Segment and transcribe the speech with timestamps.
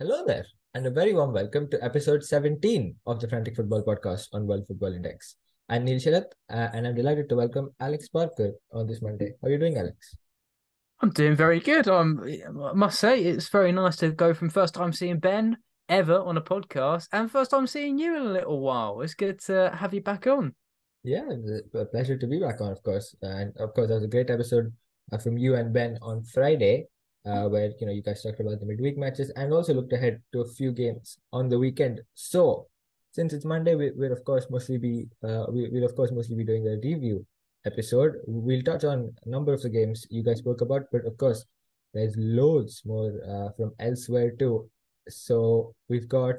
[0.00, 0.44] Hello there,
[0.74, 4.66] and a very warm welcome to episode 17 of the Frantic Football Podcast on World
[4.66, 5.36] Football Index.
[5.68, 9.34] I'm Neil Sharat, uh, and I'm delighted to welcome Alex Parker on this Monday.
[9.40, 10.16] How are you doing, Alex?
[11.00, 11.86] I'm doing very good.
[11.86, 12.20] I'm,
[12.60, 15.58] I must say, it's very nice to go from first time seeing Ben
[15.88, 19.00] ever on a podcast and first time seeing you in a little while.
[19.00, 20.56] It's good to have you back on.
[21.04, 21.22] Yeah,
[21.74, 23.14] a pleasure to be back on, of course.
[23.22, 24.72] And of course, that was a great episode
[25.12, 26.88] uh, from you and Ben on Friday,
[27.26, 30.20] uh, where you know you guys talked about the midweek matches and also looked ahead
[30.32, 32.00] to a few games on the weekend.
[32.14, 32.66] So,
[33.12, 36.36] since it's Monday, we, will of course mostly be uh, we, will of course mostly
[36.36, 37.24] be doing a review
[37.66, 38.16] episode.
[38.26, 41.44] We'll touch on a number of the games you guys spoke about, but of course,
[41.94, 44.68] there's loads more uh, from elsewhere too.
[45.08, 46.36] So we've got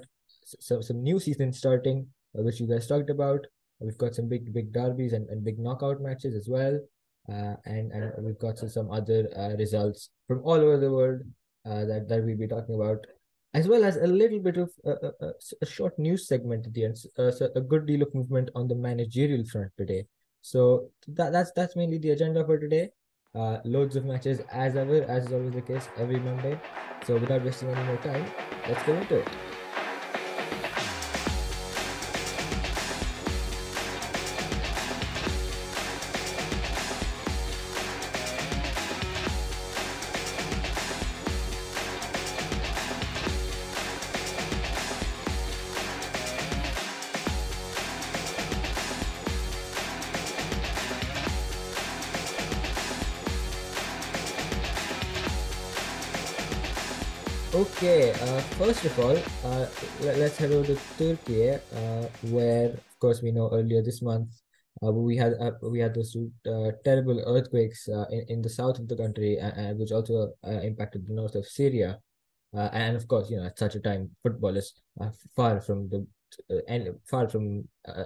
[0.60, 2.08] some some new season starting,
[2.38, 3.46] uh, which you guys talked about.
[3.80, 6.80] We've got some big big derbies and, and big knockout matches as well.
[7.28, 11.22] Uh, and and we've got some other uh, results from all over the world
[11.66, 13.06] uh, that that we'll be talking about,
[13.54, 16.86] as well as a little bit of a, a, a short news segment at the
[16.86, 16.98] end.
[17.18, 20.06] Uh, so a good deal of movement on the managerial front today.
[20.42, 22.90] So that that's that's mainly the agenda for today.
[23.34, 26.60] Uh, loads of matches as ever, as is always the case every Monday.
[27.06, 28.26] So without wasting any more time,
[28.70, 29.28] let's go into it.
[57.56, 59.66] Okay, uh, first of all, uh,
[60.02, 64.28] let, us head over to Turkey, uh, where, of course, we know earlier this month
[64.84, 66.18] uh, we had uh, we had those
[66.52, 70.60] uh, terrible earthquakes uh, in, in the south of the country, uh, which also uh,
[70.68, 71.98] impacted the north of Syria.
[72.54, 75.88] Uh, and of course, you know, at such a time, football is uh, far from
[75.88, 76.06] the
[76.52, 78.04] uh, and far from uh,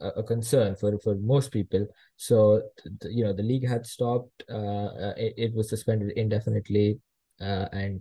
[0.00, 1.86] a a concern for for most people.
[2.16, 2.62] So,
[3.04, 4.42] you know, the league had stopped.
[4.50, 6.98] Uh, uh, it, it was suspended indefinitely,
[7.40, 8.00] uh, and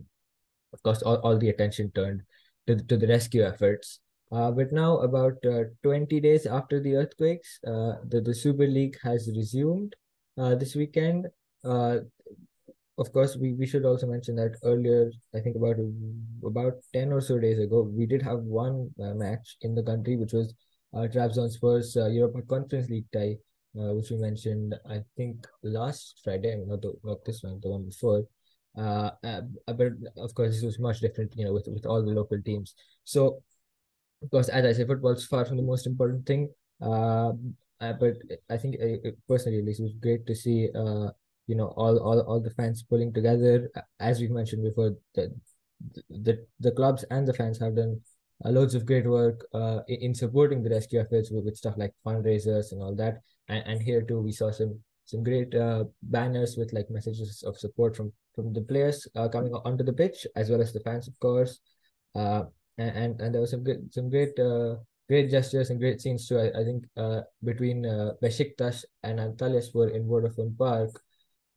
[0.74, 2.22] of course, all, all the attention turned
[2.68, 4.00] to, to the rescue efforts.
[4.32, 8.98] Uh, but now, about uh, 20 days after the earthquakes, uh, the, the Super League
[9.04, 9.96] has resumed
[10.38, 11.28] uh, this weekend.
[11.64, 11.98] Uh,
[12.98, 15.78] of course, we, we should also mention that earlier, I think about
[16.46, 20.16] about 10 or so days ago, we did have one uh, match in the country,
[20.16, 20.54] which was
[20.94, 23.38] uh, Trabzonspor's uh, Europa Conference League tie,
[23.80, 27.86] uh, which we mentioned, I think, last Friday, not, the, not this one, the one
[27.86, 28.26] before.
[28.78, 32.12] Uh, uh, but of course, this was much different, you know, with, with all the
[32.12, 32.74] local teams.
[33.04, 33.44] So,
[34.22, 36.50] of course, as I say, football is far from the most important thing.
[36.82, 37.34] Uh,
[37.80, 38.16] uh, but
[38.50, 41.10] I think uh, personally, at least, it was great to see, uh,
[41.48, 43.70] you know, all, all all the fans pulling together.
[44.00, 45.34] As we've mentioned before, the
[46.10, 48.00] the the clubs and the fans have done
[48.46, 51.76] uh, loads of great work uh, in, in supporting the rescue efforts with, with stuff
[51.78, 53.22] like fundraisers and all that.
[53.50, 57.60] And, and here too, we saw some some great uh, banners with like messages of
[57.60, 61.08] support from from the players uh, coming onto the pitch as well as the fans,
[61.08, 61.60] of course.
[62.16, 62.44] Uh,
[62.78, 64.76] and and there were some good some great uh,
[65.08, 66.40] great gestures and great scenes too.
[66.40, 71.02] I, I think uh, between uh, Besiktas and Antalyaspor were in Vodafone Park,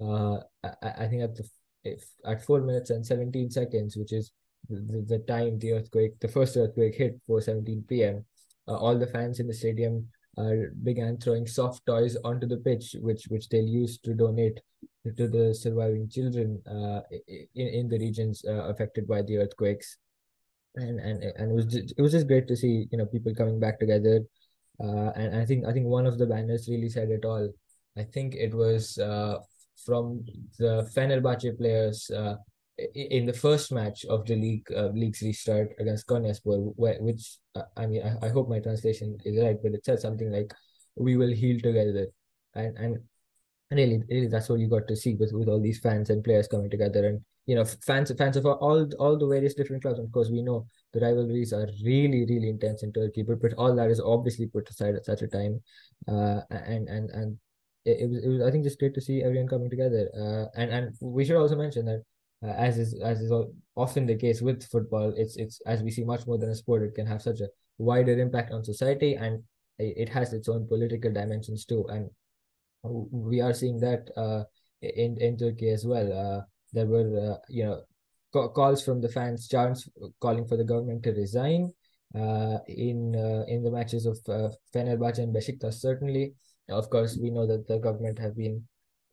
[0.01, 1.49] uh, I, I think at the
[1.85, 4.33] if, at four minutes and 17 seconds, which is
[4.69, 8.25] the, the time the earthquake, the first earthquake hit for 17 p.m.
[8.69, 10.09] Uh, all the fans in the stadium
[10.83, 14.61] began throwing soft toys onto the pitch, which which they'll use to donate
[15.17, 17.01] to the surviving children uh,
[17.55, 19.99] in, in the regions uh, affected by the earthquakes.
[20.75, 23.35] And, and and it was just, it was just great to see you know people
[23.35, 24.21] coming back together,
[24.79, 27.49] uh, and I think I think one of the banners really said it all.
[27.97, 29.39] I think it was uh,
[29.87, 30.25] from
[30.59, 32.37] the Fenerbahce players uh,
[32.79, 37.87] in the first match of the league uh, league's restart against Konyaspor, which uh, I
[37.87, 40.53] mean I, I hope my translation is right, but it said something like
[40.95, 42.09] "We will heal together,"
[42.55, 42.99] and and
[43.71, 46.49] really, really that's what you got to see with with all these fans and players
[46.49, 49.99] coming together, and you know fans fans of all all the various different clubs.
[49.99, 53.75] Of course, we know the rivalries are really really intense in Turkey, but but all
[53.75, 55.63] that is obviously put aside at such a time,
[56.09, 57.39] uh, and and and
[57.87, 60.61] it, it was it was I think just great to see everyone coming together, uh,
[60.61, 62.03] and and we should also mention that
[62.43, 63.33] uh, as is as is
[63.75, 66.83] often the case with football, it's it's as we see much more than a sport.
[66.83, 67.49] It can have such a
[67.79, 69.43] wider impact on society, and
[69.79, 71.87] it has its own political dimensions too.
[71.89, 72.11] And
[72.83, 74.45] we are seeing that uh,
[74.81, 76.13] in in Turkey as well.
[76.13, 76.43] Uh,
[76.73, 77.83] there were uh, you know
[78.33, 79.89] calls from the fans, chants
[80.21, 81.73] calling for the government to resign.
[82.15, 86.33] Uh, in uh, in the matches of uh, Fenerbahce and Besiktas, certainly.
[86.69, 88.67] Of course, we know that the government have been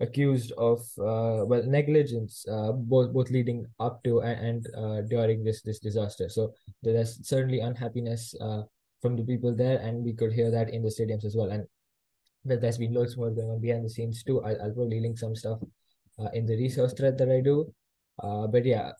[0.03, 5.43] accused of uh, well negligence, uh, both both leading up to and, and uh, during
[5.43, 6.29] this this disaster.
[6.29, 6.53] So
[6.83, 8.63] there's certainly unhappiness uh,
[9.01, 11.49] from the people there, and we could hear that in the stadiums as well.
[11.49, 11.65] And
[12.45, 14.43] there's been loads more going on behind the scenes too.
[14.43, 15.59] I, will probably link some stuff
[16.19, 17.73] uh, in the resource thread that I do.
[18.21, 18.91] Uh, but yeah,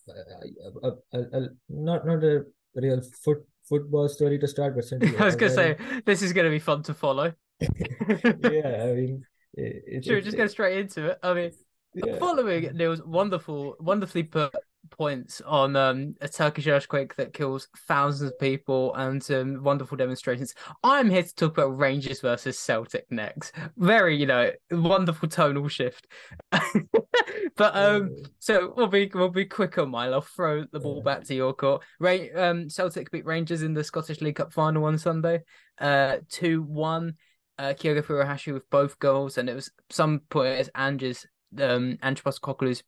[0.82, 2.46] uh, uh, uh, not not a
[2.76, 5.18] real foot football story to start, but certainly.
[5.20, 7.34] I was gonna say this is gonna be fun to follow.
[7.60, 9.24] yeah, I mean,
[9.54, 11.20] it, sure, it, just it, go straight into it.
[11.24, 11.52] I mean,
[11.96, 12.18] yeah.
[12.18, 14.54] following Neil's wonderful, wonderfully put
[14.90, 20.54] points on um, a Turkish earthquake that kills thousands of people and um, wonderful demonstrations.
[20.84, 23.54] I'm here to talk about Rangers versus Celtic next.
[23.78, 26.08] Very, you know, wonderful tonal shift.
[26.52, 30.14] but um, so we'll be we'll be quick on mine.
[30.14, 31.84] I'll throw the ball back to your court.
[32.00, 35.44] Ray, um, Celtic beat Rangers in the Scottish League Cup final on Sunday,
[35.80, 37.16] uh, two one.
[37.60, 41.26] Uh, Kyogo Furuhashi with both goals, and it was some point as Ange's
[41.62, 42.24] um Ange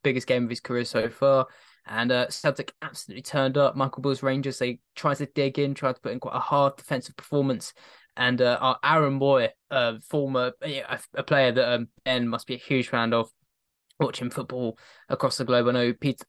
[0.03, 1.47] biggest game of his career so far.
[1.87, 3.75] And uh, Celtic absolutely turned up.
[3.75, 6.77] Michael Beale's Rangers, they tried to dig in, tried to put in quite a hard
[6.77, 7.73] defensive performance.
[8.17, 12.55] And uh, our Aaron Mooy, uh, former a, a player that um, Ben must be
[12.55, 13.29] a huge fan of,
[13.99, 14.77] watching football
[15.09, 15.67] across the globe.
[15.67, 16.25] I know Peter,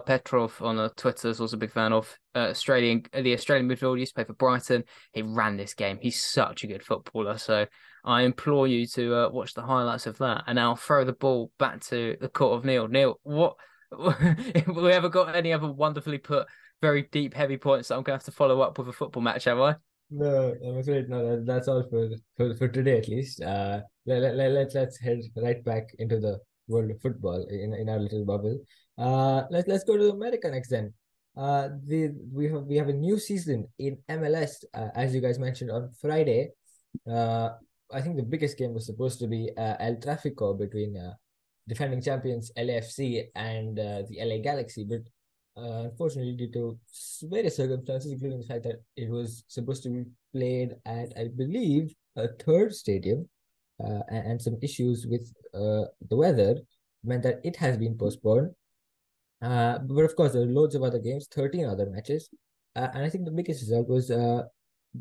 [0.00, 3.02] Petrov on uh, Twitter is also a big fan of uh, Australian.
[3.12, 4.84] The Australian midfielder used to play for Brighton.
[5.12, 5.98] He ran this game.
[6.00, 7.38] He's such a good footballer.
[7.38, 7.66] So
[8.04, 10.44] I implore you to uh, watch the highlights of that.
[10.46, 12.88] And I'll throw the ball back to the court of Neil.
[12.88, 13.56] Neil, what
[13.98, 16.46] we ever got any other wonderfully put,
[16.80, 19.22] very deep, heavy points that I'm going to have to follow up with a football
[19.22, 19.74] match, have I?
[20.12, 21.36] No, I'm afraid no.
[21.36, 23.40] That, that's all for, for for today at least.
[23.40, 26.40] Uh, let, let, let, let's head right back into the
[26.70, 28.58] world of football in in our little bubble.
[28.96, 30.94] Uh, let's let's go to America next then.
[31.36, 34.64] Uh, the we have we have a new season in MLS.
[34.74, 36.50] Uh, as you guys mentioned on Friday.
[37.06, 37.50] Uh,
[37.92, 41.14] I think the biggest game was supposed to be uh, El Tráfico between uh,
[41.68, 45.02] defending champions LAFC and uh, the LA Galaxy, but
[45.56, 46.78] uh, unfortunately, due to
[47.24, 51.92] various circumstances, including the fact that it was supposed to be played at, I believe,
[52.16, 53.28] a third stadium,
[53.82, 56.56] uh, and, some issues with uh, the weather,
[57.04, 58.50] meant that it has been postponed.
[59.42, 62.28] Uh, but of course, there are loads of other games, 13 other matches.
[62.76, 64.42] Uh, and I think the biggest result was uh,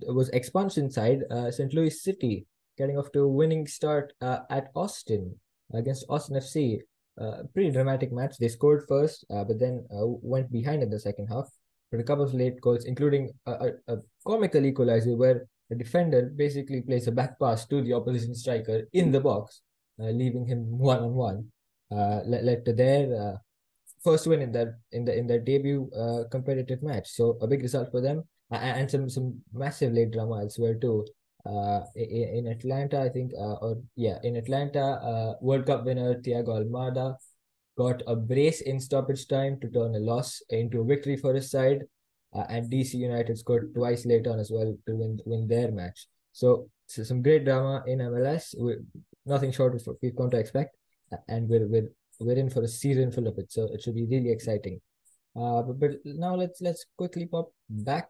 [0.08, 1.74] was expansion side, St.
[1.74, 2.46] Louis City,
[2.78, 5.36] getting off to a winning start at Austin
[5.74, 6.80] against Austin FC.
[7.20, 8.38] Uh, pretty dramatic match.
[8.38, 11.50] They scored first, uh, but then uh, went behind in the second half.
[11.92, 16.31] But a couple of late goals, including a, a, a comical equalizer where the defender
[16.36, 19.62] basically plays a back pass to the opposition striker in the box,
[20.01, 21.45] uh, leaving him one on one.
[21.92, 23.38] Led, led to their uh,
[24.04, 27.10] first win in their in the in their debut uh, competitive match.
[27.10, 31.06] So a big result for them, and some some massive late drama elsewhere too
[31.45, 36.63] uh, in, Atlanta, I think, uh, or yeah, in Atlanta, uh, World Cup winner Thiago
[36.63, 37.16] Almada
[37.77, 41.50] got a brace in stoppage time to turn a loss into a victory for his
[41.50, 41.83] side.
[42.34, 46.08] Uh, and DC United scored twice later on as well to win win their match.
[46.31, 48.54] So, so some great drama in MLS.
[48.58, 48.81] We're,
[49.26, 50.76] nothing short of what we've come to expect,
[51.28, 51.90] and we're we're
[52.20, 53.52] we're in for a season full of it.
[53.52, 54.80] So it should be really exciting.
[55.36, 58.10] Uh, but, but now let's let's quickly pop back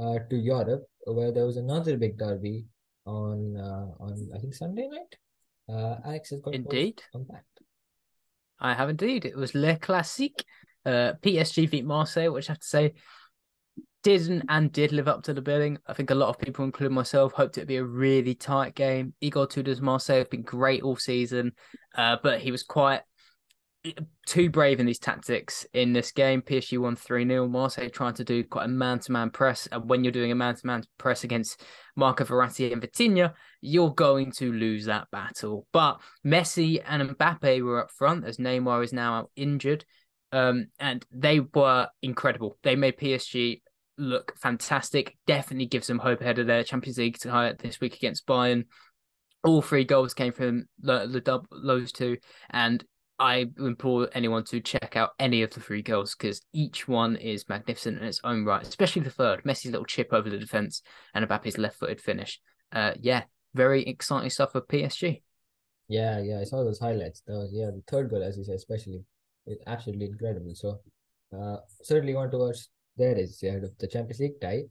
[0.00, 2.66] uh, to Europe, where there was another big derby
[3.06, 5.16] on uh, on I think Sunday night.
[5.68, 7.46] Uh, Alex has got indeed compact.
[8.58, 9.24] I have indeed.
[9.24, 10.44] It was Le Classique.
[10.84, 12.94] Uh, PSG beat Marseille, which I have to say
[14.02, 15.78] didn't and did live up to the billing.
[15.86, 19.14] I think a lot of people, including myself, hoped it'd be a really tight game.
[19.20, 21.52] Igor Tudor's Marseille have been great all season,
[21.96, 23.02] uh, but he was quite
[24.26, 26.42] too brave in these tactics in this game.
[26.42, 27.48] PSG won 3 0.
[27.48, 29.66] Marseille trying to do quite a man to man press.
[29.72, 31.62] And when you're doing a man to man press against
[31.96, 35.66] Marco Verratti and Vitinha, you're going to lose that battle.
[35.72, 39.84] But Messi and Mbappe were up front as Neymar is now injured.
[40.32, 42.58] Um, and they were incredible.
[42.62, 43.62] They made PSG
[44.00, 45.16] look fantastic.
[45.26, 48.64] Definitely gives them hope ahead of their Champions League tie this week against Bayern.
[49.44, 52.18] All three goals came from the, the those two,
[52.50, 52.84] and
[53.18, 57.48] I implore anyone to check out any of the three goals because each one is
[57.48, 59.44] magnificent in its own right, especially the third.
[59.44, 60.82] Messi's little chip over the defense
[61.14, 62.40] and Mbappe's left-footed finish.
[62.72, 65.22] Uh, yeah, very exciting stuff for PSG.
[65.88, 67.22] Yeah, yeah, I saw those highlights.
[67.26, 69.04] Those, yeah, the third goal, as you said, especially,
[69.46, 70.54] is absolutely incredible.
[70.54, 70.80] So,
[71.36, 72.58] uh, certainly want to watch.
[72.96, 74.64] There is yeah, the Champions League tie.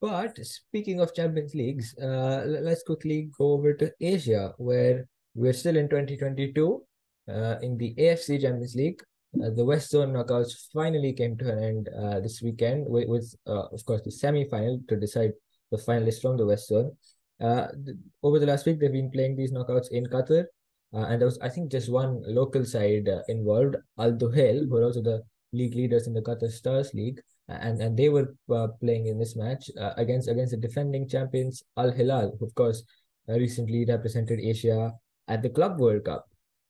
[0.00, 5.76] But speaking of Champions Leagues, uh, let's quickly go over to Asia, where we're still
[5.76, 6.82] in 2022
[7.28, 9.02] uh, in the AFC Champions League,
[9.42, 13.34] uh, the West Zone knockouts finally came to an end uh, this weekend with, with
[13.46, 15.32] uh, of course, the semi-final to decide
[15.70, 16.94] the finalists from the West Zone.
[17.40, 20.44] Uh, th- over the last week, they've been playing these knockouts in Qatar,
[20.92, 25.02] and there was, I think, just one local side involved, Al Duhail, who are also
[25.02, 28.34] the league leaders in the Qatar Stars League, and and they were
[28.80, 32.82] playing in this match against against the defending champions Al Hilal, who of course
[33.28, 34.92] recently represented Asia
[35.28, 36.26] at the Club World Cup.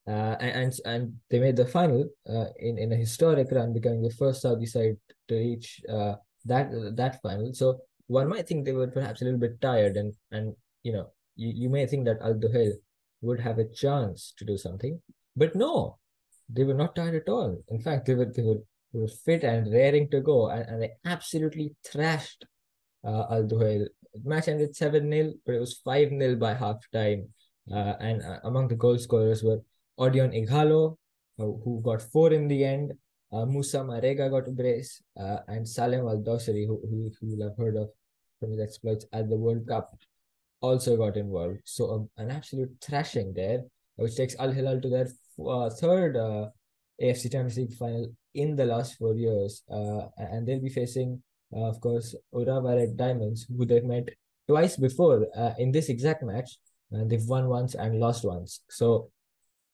[0.07, 4.13] Uh, and and they made the final uh, in in a historic run, becoming the
[4.13, 4.95] first Saudi side
[5.27, 6.13] to reach uh,
[6.45, 7.51] that that final.
[7.53, 10.53] So one might think they were perhaps a little bit tired, and and
[10.83, 12.73] you know you, you may think that Al Duhail
[13.21, 15.01] would have a chance to do something,
[15.35, 15.97] but no,
[16.49, 17.57] they were not tired at all.
[17.69, 18.61] In fact, they were they were,
[18.99, 22.45] were fit and raring to go, and, and they absolutely thrashed
[23.03, 23.87] uh, Al Duhail.
[24.23, 27.27] Match ended seven 0 but it was five 0 by half time.
[27.71, 29.59] Uh, and uh, among the goal scorers were
[29.99, 30.97] Odion Ighalo,
[31.37, 32.93] who got four in the end.
[33.31, 37.49] Uh, Musa Marega got a brace, uh, and Salem Al Dosari, who, who, who you'll
[37.49, 37.89] have heard of
[38.39, 39.97] from his exploits at the World Cup,
[40.61, 41.59] also got involved.
[41.65, 43.63] So um, an absolute thrashing there,
[43.95, 45.07] which takes Al Hilal to their
[45.45, 46.49] uh, third uh,
[47.01, 51.21] AFC Champions League final in the last four years, uh, and they'll be facing,
[51.55, 54.09] uh, of course, Urawa Diamonds, who they've met
[54.47, 56.57] twice before in this exact match.
[56.91, 58.61] And they've won once and lost once.
[58.69, 59.09] So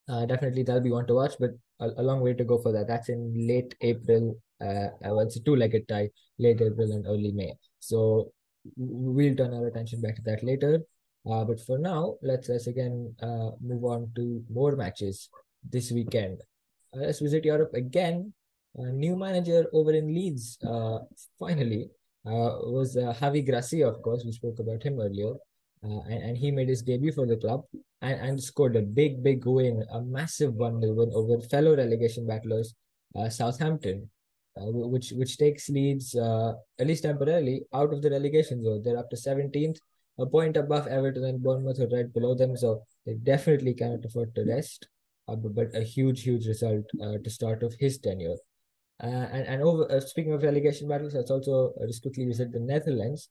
[0.08, 2.72] uh, definitely that'll be one to watch, but a, a, long way to go for
[2.72, 2.88] that.
[2.88, 4.36] That's in late April.
[4.60, 6.10] Uh, uh it's a two-legged tie,
[6.40, 7.54] late April and early May.
[7.80, 8.32] So
[8.76, 10.82] we'll turn our attention back to that later.
[11.30, 15.30] Uh, but for now, let's let's again uh, move on to more matches
[15.70, 16.42] this weekend.
[16.94, 18.34] Uh, let's visit Europe again.
[18.76, 21.00] New manager over in Leeds, uh,
[21.38, 21.90] finally,
[22.26, 24.24] uh, was Javi Gracia, of course.
[24.24, 25.34] We spoke about him earlier.
[25.84, 27.66] And, and he made his debut for the club
[28.02, 32.74] and, and scored a big, big win, a massive 1 win over fellow relegation battlers,
[33.30, 34.10] Southampton,
[34.58, 38.82] uh, which which takes Leeds, uh, at least temporarily, out of the relegation zone.
[38.84, 39.78] They're up to 17th,
[40.20, 44.36] a point above Everton and Bournemouth are right below them, so they definitely cannot afford
[44.36, 44.90] to rest.
[45.28, 48.36] Uh, but, a huge, huge result uh, to start off his tenure.
[49.04, 53.30] Uh, and and over speaking of relegation battles, let's also just quickly visit the Netherlands,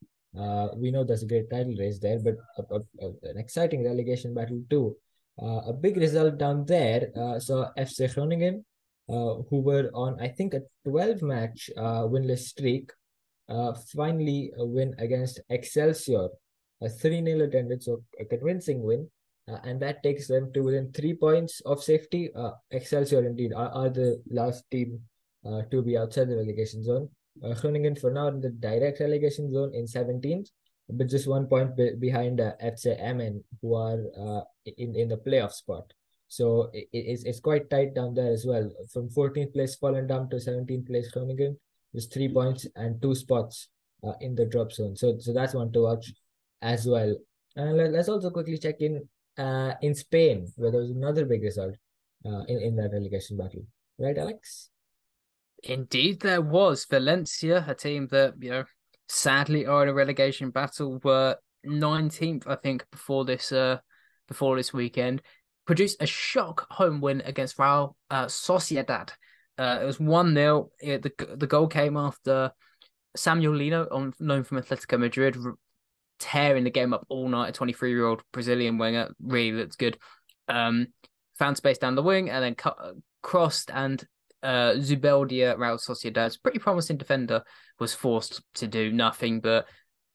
[0.77, 4.63] we know there's a great title race there, but a, a, an exciting relegation battle
[4.69, 4.97] too.
[5.39, 7.11] A big result down there.
[7.39, 8.65] So FC Groningen,
[9.11, 12.93] uh, who were on I think a 12 match uh, winless streak,
[13.49, 16.29] uh, finally a win against Excelsior,
[16.81, 19.11] a 3 0 attendance, so a convincing win.
[19.51, 22.31] Uh, and that takes them to within three points of safety.
[22.35, 25.01] Uh, Excelsior, indeed, are, are the last team
[25.47, 27.09] uh, to be outside the relegation zone.
[27.43, 30.49] Uh, Groningen for now in the direct relegation zone in 17th,
[30.91, 34.43] but just one point be- behind uh, FC Emmen, who are uh,
[34.77, 35.93] in, in the playoff spot.
[36.29, 38.71] So it, it's, it's quite tight down there as well.
[38.93, 41.59] From 14th place fallen down to 17th place Groningen,
[41.95, 43.69] just three points and two spots
[44.05, 44.97] uh, in the drop zone.
[44.97, 46.13] So so that's one to watch
[46.63, 47.17] as well.
[47.57, 51.43] And let, us also quickly check in uh, in Spain, where there was another big
[51.43, 51.75] result
[52.25, 53.65] uh, in, in that relegation battle.
[53.99, 54.71] Right, Alex?
[55.63, 58.65] Indeed, there was Valencia, a team that you know
[59.09, 61.01] sadly are in a relegation battle.
[61.05, 63.79] Were nineteenth, I think, before this uh
[64.27, 65.23] before this weekend.
[65.67, 69.11] Produced a shock home win against Real uh, Sociedad.
[69.59, 72.51] Uh, it was one 0 The the goal came after
[73.15, 75.37] Samuel Lino, on known from Atletico Madrid,
[76.21, 77.49] tearing the game up all night.
[77.49, 79.99] A twenty three year old Brazilian winger really looks good.
[80.47, 80.89] Um,
[81.39, 82.77] found space down the wing and then cut,
[83.23, 84.07] crossed and
[84.43, 87.43] uh, Zubeldia Real Sociedad's pretty promising defender
[87.79, 89.67] was forced to do nothing but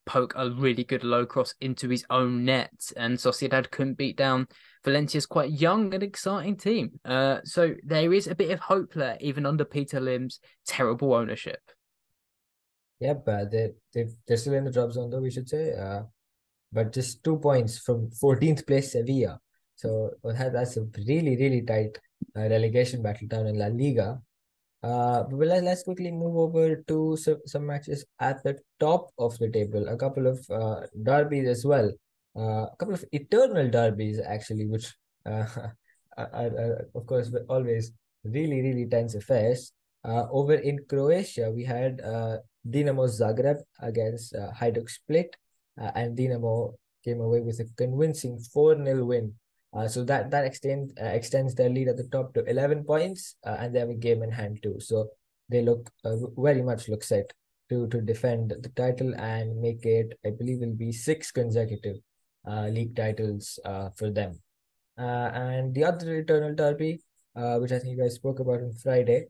[0.06, 4.48] poke a really good low cross into his own net, and Sociedad couldn't beat down
[4.84, 7.00] Valencia's quite young and exciting team.
[7.04, 11.60] Uh, so there is a bit of hope there, even under Peter Lim's terrible ownership.
[13.00, 15.20] Yep, uh, they they they're still in the drop zone though.
[15.22, 16.04] We should say, uh,
[16.72, 19.40] but just two points from 14th place Sevilla.
[19.76, 21.98] So that's a really really tight
[22.36, 24.22] uh, relegation battle down in La Liga.
[24.84, 29.38] Uh, but let, let's quickly move over to some, some matches at the top of
[29.40, 29.88] the table.
[29.90, 31.92] A couple of uh, derbies as well.
[32.38, 34.94] Uh, a couple of eternal derbies, actually, which
[35.26, 35.46] uh,
[36.18, 37.92] are, are, of course, always
[38.24, 39.72] really, really tense affairs.
[40.06, 42.38] Uh, over in Croatia, we had uh,
[42.70, 45.36] Dinamo Zagreb against uh, Hajduk Split,
[45.82, 49.34] uh, and Dinamo came away with a convincing 4 0 win
[49.76, 53.36] uh, so that that extend uh, extends their lead at the top to 11 points,
[53.46, 54.80] uh, and they have a game in hand too.
[54.80, 55.10] So
[55.50, 57.34] they look uh, very much look set
[57.70, 60.18] to to defend the title and make it.
[60.26, 61.98] I believe will be six consecutive
[62.48, 63.60] league titles
[63.98, 64.40] for them.
[64.98, 67.02] and the other eternal derby,
[67.34, 69.26] which I think you guys spoke about on Friday,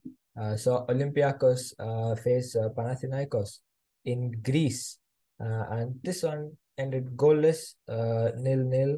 [0.56, 3.60] saw Olympiacos uh face Panathinaikos
[4.06, 4.98] in Greece,
[5.40, 8.98] and this one ended goalless, nil nil.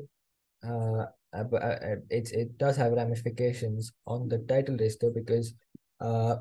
[0.66, 5.54] Uh, uh, uh, uh, it it does have ramifications on the title race though because
[6.00, 6.38] uh,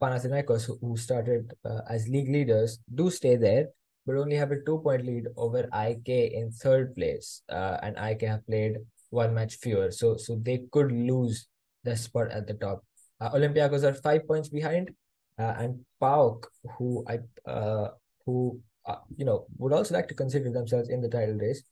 [0.00, 3.68] Panathinaikos, who, who started uh, as league leaders, do stay there,
[4.06, 7.42] but only have a two point lead over AEK in third place.
[7.48, 8.76] Uh, and AEK have played
[9.10, 11.48] one match fewer, so so they could lose
[11.84, 12.84] the spot at the top.
[13.20, 14.90] Uh, Olympiacos are five points behind,
[15.38, 16.46] uh, and PAOK,
[16.76, 17.18] who I
[17.50, 17.88] uh,
[18.24, 21.62] who uh, you know would also like to consider themselves in the title race,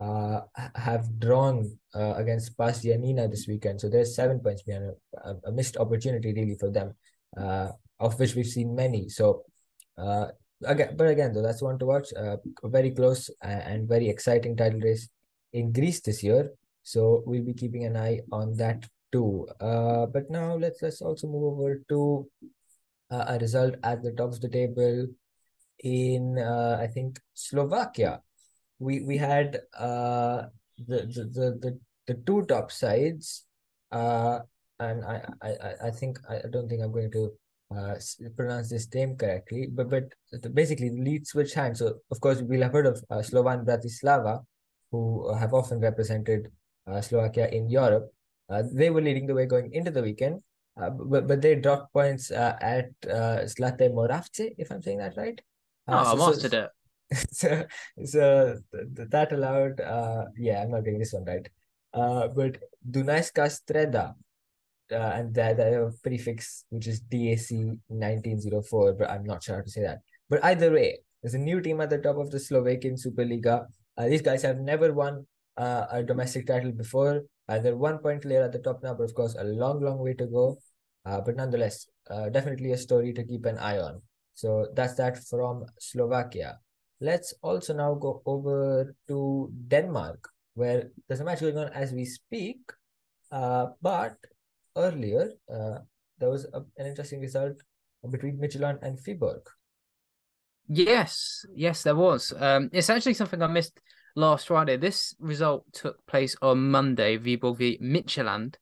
[0.00, 0.40] uh,
[0.74, 3.80] have drawn uh, against PAS Giannina this weekend.
[3.80, 4.92] So there's seven points behind
[5.24, 6.94] a, a missed opportunity really for them,
[7.36, 7.68] uh,
[8.00, 9.08] of which we've seen many.
[9.08, 9.44] So
[9.96, 10.28] uh,
[10.64, 12.12] again, but again though that's one to watch.
[12.14, 15.08] Uh, very close and very exciting title race
[15.52, 16.50] in Greece this year.
[16.82, 19.46] So we'll be keeping an eye on that too.
[19.60, 22.28] Uh, but now let's let's also move over to
[23.10, 25.06] uh, a result at the top of the table
[25.82, 28.22] in uh, I think Slovakia.
[28.78, 31.70] We we had uh the the the the,
[32.06, 33.48] the two top sides
[33.88, 34.40] uh
[34.78, 37.32] and I, I I think I don't think I'm going to
[37.72, 37.96] uh
[38.36, 40.12] pronounce this name correctly but but
[40.52, 44.44] basically the lead switch hands so of course we'll have heard of uh, Slovan Bratislava
[44.92, 46.52] who have often represented
[46.86, 48.12] uh, Slovakia in Europe
[48.48, 50.40] uh, they were leading the way going into the weekend
[50.80, 55.16] uh, but but they dropped points uh, at uh, Zlate Moravce if I'm saying that
[55.16, 55.40] right.
[55.88, 56.58] Uh, oh, so, I mastered so,
[57.10, 57.26] it.
[57.32, 57.64] so
[58.04, 61.48] so th- that allowed uh yeah i'm not getting this one right.
[61.94, 62.58] Uh but
[62.90, 64.14] Dunajska Streda
[64.92, 69.56] uh, and they, they have a prefix which is DAC 1904 but i'm not sure
[69.56, 70.00] how to say that.
[70.28, 73.66] But either way there's a new team at the top of the Slovakian Superliga.
[73.96, 75.26] Uh, these guys have never won
[75.56, 79.14] uh, a domestic title before they're one point clear at the top now but of
[79.14, 80.58] course a long long way to go
[81.04, 84.02] uh, but nonetheless uh, definitely a story to keep an eye on
[84.34, 86.58] so that's that from Slovakia
[87.00, 92.06] Let's also now go over to Denmark, where there's a match going on as we
[92.06, 92.60] speak.
[93.30, 94.16] Uh, but
[94.76, 95.84] earlier, uh,
[96.18, 97.60] there was a, an interesting result
[98.08, 99.44] between Midtjylland and Viborg.
[100.68, 102.32] Yes, yes, there was.
[102.32, 103.78] Um, it's actually something I missed
[104.16, 104.76] last Friday.
[104.76, 108.56] This result took place on Monday, Viborg v Midtjylland,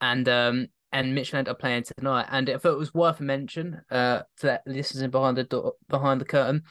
[0.00, 2.26] and um, and Midtjylland are playing tonight.
[2.30, 6.20] And if it was worth a mention, uh, to that listeners behind the door, behind
[6.20, 6.62] the curtain,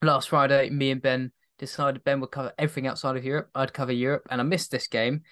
[0.00, 3.50] last Friday, me and Ben decided Ben would cover everything outside of Europe.
[3.54, 5.22] I'd cover Europe, and I missed this game.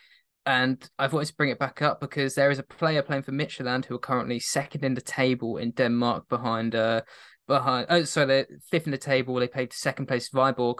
[0.46, 3.32] And I've wanted to bring it back up because there is a player playing for
[3.32, 7.02] Midtjylland who are currently second in the table in Denmark behind uh
[7.46, 9.34] behind oh sorry they're fifth in the table.
[9.34, 10.78] They played second place Viborg,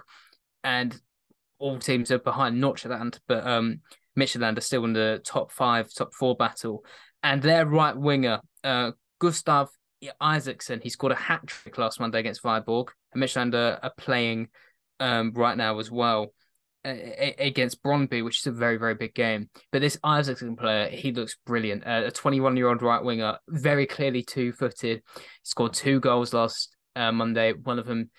[0.65, 0.99] and
[1.61, 3.81] all teams are behind Nordsjælland, but um
[4.19, 6.85] Midtjylland are still in the top five, top four battle.
[7.23, 9.69] And their right winger, uh Gustav
[10.21, 12.89] Isaksen, he scored a hat trick last Monday against Viborg.
[13.13, 14.49] And Midtjylland are, are playing
[14.99, 16.33] um, right now as well
[16.85, 16.95] uh,
[17.39, 19.51] against Brøndby, which is a very, very big game.
[19.73, 21.87] But this Isaksen player, he looks brilliant.
[21.87, 25.03] Uh, a 21 year old right winger, very clearly two footed.
[25.43, 27.53] Scored two goals last uh, Monday.
[27.53, 28.11] One of them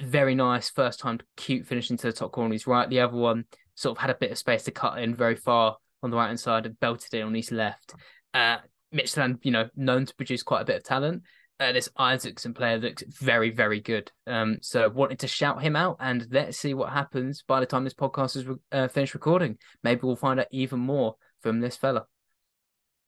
[0.00, 2.52] very nice, first time cute finish into the top corner.
[2.52, 2.88] He's right.
[2.88, 5.76] The other one sort of had a bit of space to cut in very far
[6.02, 7.94] on the right hand side and belted it on his left.
[8.34, 8.58] Uh,
[8.94, 11.22] Midtjylland, you know, known to produce quite a bit of talent.
[11.60, 14.12] Uh, this Isaksen player looks very, very good.
[14.28, 17.82] Um, so wanted to shout him out, and let's see what happens by the time
[17.82, 19.58] this podcast is uh, finished recording.
[19.82, 22.06] Maybe we'll find out even more from this fella.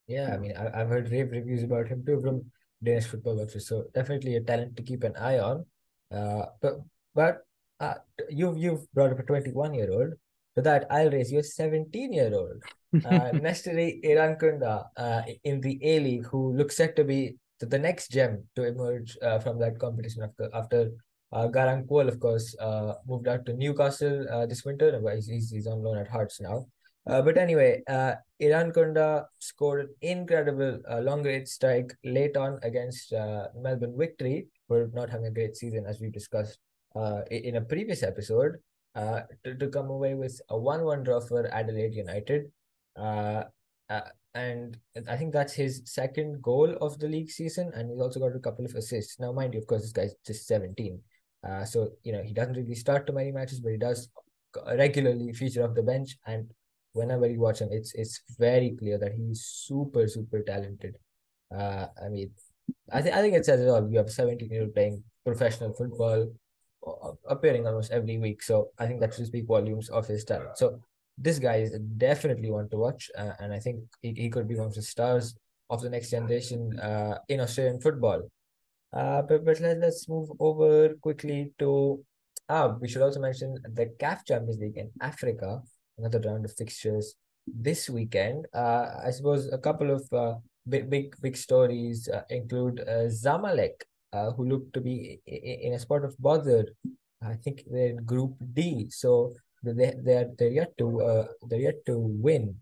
[0.08, 2.42] Yeah, I mean, I, have heard rave reviews about him too from
[2.82, 3.68] Danish football watchers.
[3.68, 5.64] So definitely a talent to keep an eye on.
[6.14, 6.74] Uh, but
[7.14, 7.38] but
[7.80, 7.94] uh,
[8.28, 10.14] you've you've brought up a twenty one year old.
[10.54, 12.62] For that, I'll raise you a seventeen year old
[13.06, 18.10] uh, Nestory Irankunda uh, in the A League, who looks set to be the, next
[18.10, 20.90] gem to emerge uh, from that competition after after
[21.32, 25.00] uh, Garang Kuol, of course, uh, moved out to Newcastle uh, this winter.
[25.14, 26.66] He's, he's, he's on loan at Hearts now.
[27.06, 33.12] Uh, but anyway, uh, Irankunda scored an incredible uh, long range strike late on against
[33.12, 36.58] uh, Melbourne Victory, are not having a great season, as we discussed
[36.94, 38.56] uh, in a previous episode,
[38.94, 42.50] uh, to, to come away with a 1 1 draw for Adelaide United.
[42.96, 43.44] Uh,
[43.88, 44.00] uh,
[44.34, 44.76] and
[45.08, 48.38] I think that's his second goal of the league season, and he's also got a
[48.38, 49.18] couple of assists.
[49.18, 51.00] Now, mind you, of course, this guy's just 17.
[51.48, 54.08] Uh, so, you know, he doesn't really start too many matches, but he does
[54.76, 56.16] regularly feature off the bench.
[56.26, 56.50] And
[56.92, 60.96] whenever you watch him, it's it's very clear that he's super, super talented.
[61.52, 62.30] Uh, I mean,
[62.92, 63.88] I, th- I think it says it all.
[63.90, 66.32] You have 17 year playing professional football,
[66.86, 68.42] uh, appearing almost every week.
[68.42, 70.58] So I think that should speak volumes of his talent.
[70.58, 70.80] So
[71.16, 74.56] this guy is definitely one to watch, uh, and I think he, he could be
[74.56, 75.34] one of the stars
[75.68, 78.22] of the next generation uh, in Australian football.
[78.92, 82.02] Uh, but but let, let's move over quickly to
[82.48, 85.62] ah we should also mention the CAF Champions League in Africa,
[85.98, 87.14] another round of fixtures
[87.54, 88.46] this weekend.
[88.54, 90.34] Uh, I suppose a couple of uh,
[90.68, 93.82] big big big stories uh, include uh, Zamalek,
[94.12, 96.66] uh, who look to be in a spot of bother.
[97.22, 101.60] I think they're in Group D, so they they are they're yet to uh, they're
[101.60, 102.56] yet to win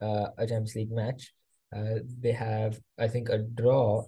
[0.00, 1.32] uh, a Champions League match.
[1.74, 4.06] Uh, they have I think a draw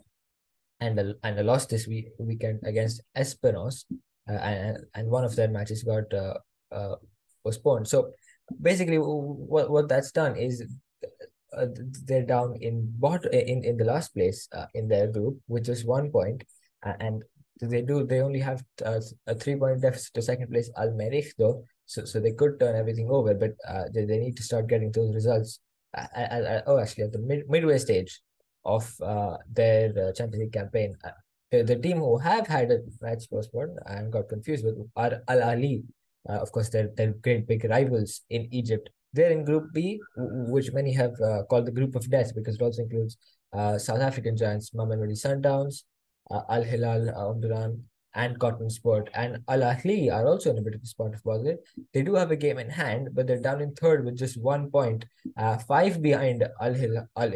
[0.81, 3.85] and a and a loss this week weekend against Esperance,
[4.29, 6.35] uh, and and one of their matches got uh,
[6.73, 6.97] uh,
[7.45, 7.89] postponed.
[7.89, 8.13] So
[8.61, 10.65] basically, what what that's done is
[11.57, 11.67] uh,
[12.05, 15.87] they're down in bot in in the last place uh, in their group with just
[15.87, 16.45] one point,
[16.85, 17.23] uh, and
[17.61, 21.33] they do they only have uh, a three point deficit to second place Al Merrikh
[21.39, 24.69] though, so so they could turn everything over, but uh, they, they need to start
[24.69, 25.61] getting those results.
[25.97, 28.21] Uh, uh, uh oh, actually, at the mid, midway stage
[28.65, 31.11] of uh, their uh, Champions League campaign, uh,
[31.51, 35.41] the, the team who have had a match postponed and got confused with are Al
[35.41, 35.83] Ahly.
[36.29, 38.91] Uh, of course, they're, they're great big rivals in Egypt.
[39.13, 42.63] They're in Group B, which many have uh, called the Group of Death because it
[42.63, 43.17] also includes
[43.53, 45.83] uh, South African giants Mamelodi Sundowns,
[46.31, 47.81] uh, Al Hilal Omdurman,
[48.15, 49.11] and Coton Sport.
[49.15, 51.57] And Al Ahly are also in a bit of a spot of bother.
[51.93, 54.71] They do have a game in hand, but they're down in third with just one
[54.71, 55.05] point,
[55.37, 57.33] uh, five behind Al Hilal, Al,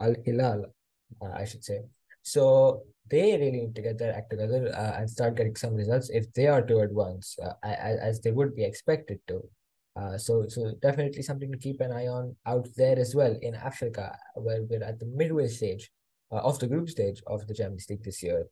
[0.00, 0.64] Al Hilal,
[1.22, 1.80] uh, I should say.
[2.22, 6.10] So they really need to get their act together uh, and start getting some results
[6.10, 9.42] if they are to advance, uh, as, they would be expected to.
[9.96, 13.54] Uh, so, so definitely something to keep an eye on out there as well in
[13.54, 15.90] Africa, where we're at the midway stage
[16.32, 18.46] uh, of the group stage of the Champions League this year.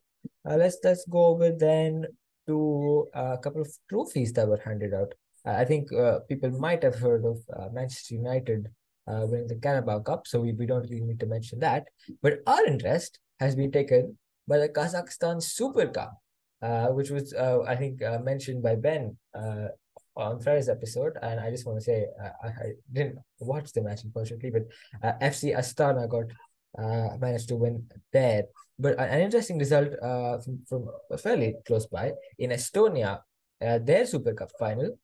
[0.47, 2.05] Uh, let's let's go over then
[2.47, 5.13] to a couple of trophies that were handed out.
[5.45, 8.67] Uh, I think uh, people might have heard of uh, Manchester United
[9.07, 11.87] uh, winning the Carabao Cup, so we, we don't really need to mention that.
[12.21, 14.17] But our interest has been taken
[14.49, 16.17] by the Kazakhstan Super Cup,
[16.61, 19.69] uh, which was uh, I think uh, mentioned by Ben uh,
[20.17, 23.83] on Friday's episode, and I just want to say uh, I, I didn't watch the
[23.85, 24.65] match unfortunately, but
[25.05, 26.33] uh, FC Astana got
[26.81, 28.43] uh, managed to win there.
[28.79, 30.89] But an interesting result uh, from, from
[31.21, 33.21] fairly close by in Estonia,
[33.59, 34.97] their Super Cup final.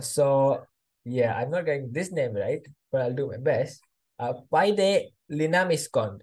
[0.00, 0.66] So
[1.06, 2.60] yeah, I'm not getting this name right,
[2.90, 3.80] but I'll do my best.
[4.18, 6.20] Uh, Paide Linnameeskond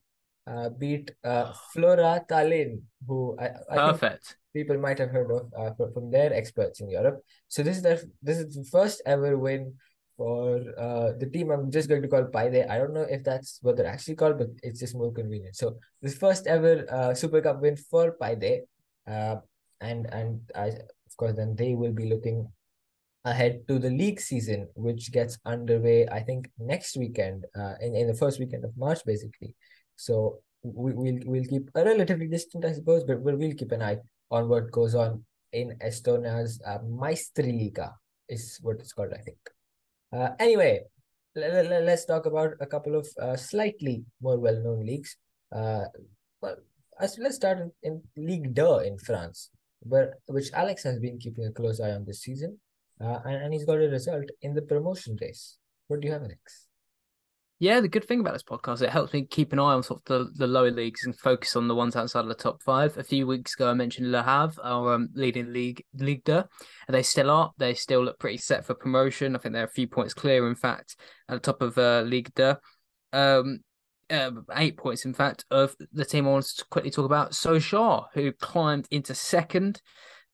[0.48, 5.74] uh, beat uh, Flora Tallinn, who I, I perfect people might have heard of uh,
[5.94, 7.22] from, their experts in Europe.
[7.48, 9.74] So this is their this is the first ever win
[10.16, 12.68] for uh, the team I'm just going to call Paide.
[12.70, 15.56] I don't know if that's what they're actually called, but it's just more convenient.
[15.56, 18.62] So this first ever uh, Super Cup win for Paide.
[19.08, 19.38] Uh,
[19.82, 22.48] and and I, of course then they will be looking
[23.26, 28.08] ahead to the league season, which gets underway, I think, next weekend, uh, in, in
[28.08, 29.56] the first weekend of March, basically.
[30.04, 33.82] So we, we'll, we'll keep a relatively distant, I suppose, but we'll, we'll keep an
[33.82, 34.00] eye
[34.32, 37.94] on what goes on in Estonia's uh, Meistriliiga,
[38.28, 39.38] is what it's called, I think.
[40.12, 40.82] Uh, anyway,
[41.36, 45.16] let, let, let's talk about a couple of uh, slightly more well-known leagues.
[45.52, 45.86] Uh,
[46.42, 46.58] well,
[47.00, 51.80] let's start in, Ligue 2 in France, where which Alex has been keeping a close
[51.80, 52.60] eye on this season,
[53.00, 55.58] uh, and, and he's got a result in the promotion race.
[55.88, 56.68] What do you have, Alex?
[57.64, 60.02] Yeah, the good thing about this podcast, it helps me keep an eye on sort
[60.02, 62.98] of the, the lower leagues and focus on the ones outside of the top five.
[62.98, 66.46] A few weeks ago, I mentioned Le Havre, our um, leading league and
[66.90, 67.54] they still are.
[67.58, 69.34] They still look pretty set for promotion.
[69.34, 70.98] I think they're a few points clear, in fact,
[71.30, 72.56] at the top of uh, Ligue 2.
[73.14, 73.60] Um,
[74.10, 77.32] uh, eight points, in fact, of the team I wanted to quickly talk about.
[77.32, 79.82] Sochaux, who climbed into second.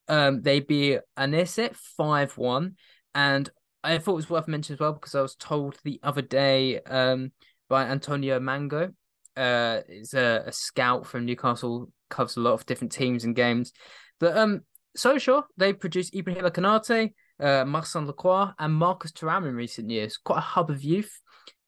[0.08, 2.76] Um, they beat Annecy 5 1.
[3.14, 3.50] And
[3.84, 6.82] I thought it was worth mentioning as well because I was told the other day
[6.82, 7.32] um,
[7.70, 8.92] by Antonio Mango,
[9.38, 13.72] uh, is a, a, scout from Newcastle, covers a lot of different teams and games.
[14.20, 14.62] But um,
[14.98, 20.18] Sochaux they produced Ibrahim Konate, uh, Maxence Lacroix, and Marcus Thuram in recent years.
[20.18, 21.22] Quite a hub of youth.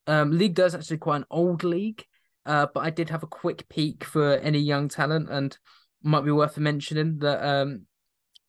[0.08, 2.04] Um, league does actually quite an old league,
[2.46, 5.58] uh, but I did have a quick peek for any young talent, and
[6.04, 7.86] might be worth mentioning that um,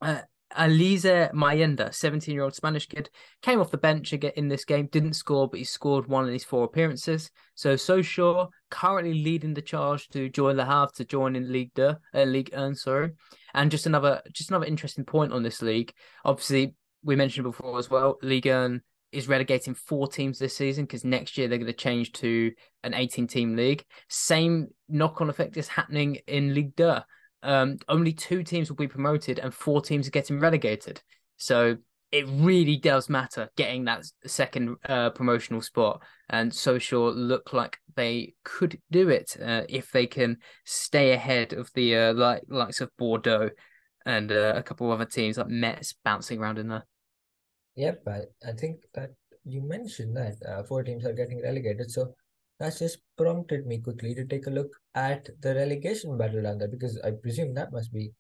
[0.01, 0.22] uh,
[0.58, 3.10] Eliezer Mayenda, 17 year old Spanish kid,
[3.42, 6.44] came off the bench in this game, didn't score, but he scored one in his
[6.44, 7.30] four appearances.
[7.54, 11.74] So, so sure, currently leading the charge to join Le Havre to join in League
[11.74, 13.12] De, uh, League 1, sorry.
[13.54, 15.92] And just another, just another interesting point on this league.
[16.24, 18.80] Obviously, we mentioned before as well, League 1
[19.12, 22.50] is relegating four teams this season because next year they're going to change to
[22.82, 23.84] an 18 team league.
[24.08, 27.00] Same knock on effect is happening in League 2
[27.42, 31.02] um, only two teams will be promoted and four teams are getting relegated.
[31.37, 31.76] So
[32.12, 36.02] it really does matter getting that second uh, promotional spot.
[36.28, 41.70] And Sochaux look like they could do it uh, if they can stay ahead of
[41.74, 43.50] the uh, like likes of Bordeaux
[44.05, 46.87] and uh, a couple of other teams like Metz bouncing around in there.
[47.76, 49.11] Yep, I, I think that
[49.44, 52.14] you mentioned that uh, four teams are getting relegated, so
[52.62, 56.68] that's just prompted me quickly to take a look at the relegation battle down there
[56.68, 58.12] because I presume that must be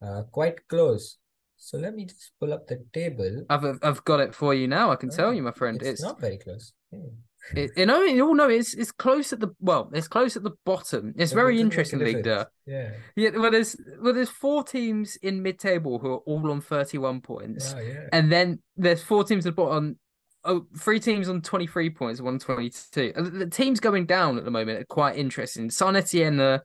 [0.00, 1.18] uh, quite close.
[1.58, 3.44] So let me just pull up the table.
[3.50, 4.90] I've I've got it for you now.
[4.90, 5.76] I can oh, tell you, my friend.
[5.80, 6.72] It's, it's not very close.
[6.92, 7.20] Hmm.
[7.54, 10.42] It, you know, you all know it's it's close at the well, it's close at
[10.42, 11.12] the bottom.
[11.16, 12.46] It's very interesting league there.
[12.66, 12.92] Yeah.
[13.14, 13.30] Yeah.
[13.36, 17.80] Well, there's well, there's four teams in mid-table who are all on 31 points, oh,
[17.80, 18.08] yeah.
[18.12, 19.98] and then there's four teams at the bottom.
[20.44, 23.12] Oh, three teams on 23 points, 122.
[23.16, 25.70] The teams going down at the moment are quite interesting.
[25.70, 26.62] Saint Etienne are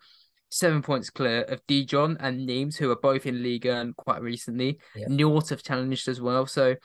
[0.50, 4.80] seven points clear of Dijon and Nimes, who are both in Ligue 1 quite recently.
[4.96, 5.08] Yeah.
[5.08, 6.48] Niort have challenged as well.
[6.48, 6.76] So,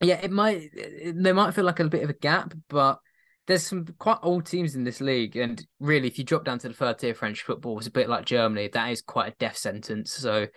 [0.00, 0.70] yeah, it might,
[1.14, 2.98] they might feel like a bit of a gap, but
[3.46, 6.68] there's some quite old teams in this league, and really, if you drop down to
[6.68, 8.68] the third tier French football, it's a bit like Germany.
[8.68, 10.12] That is quite a death sentence.
[10.12, 10.48] So,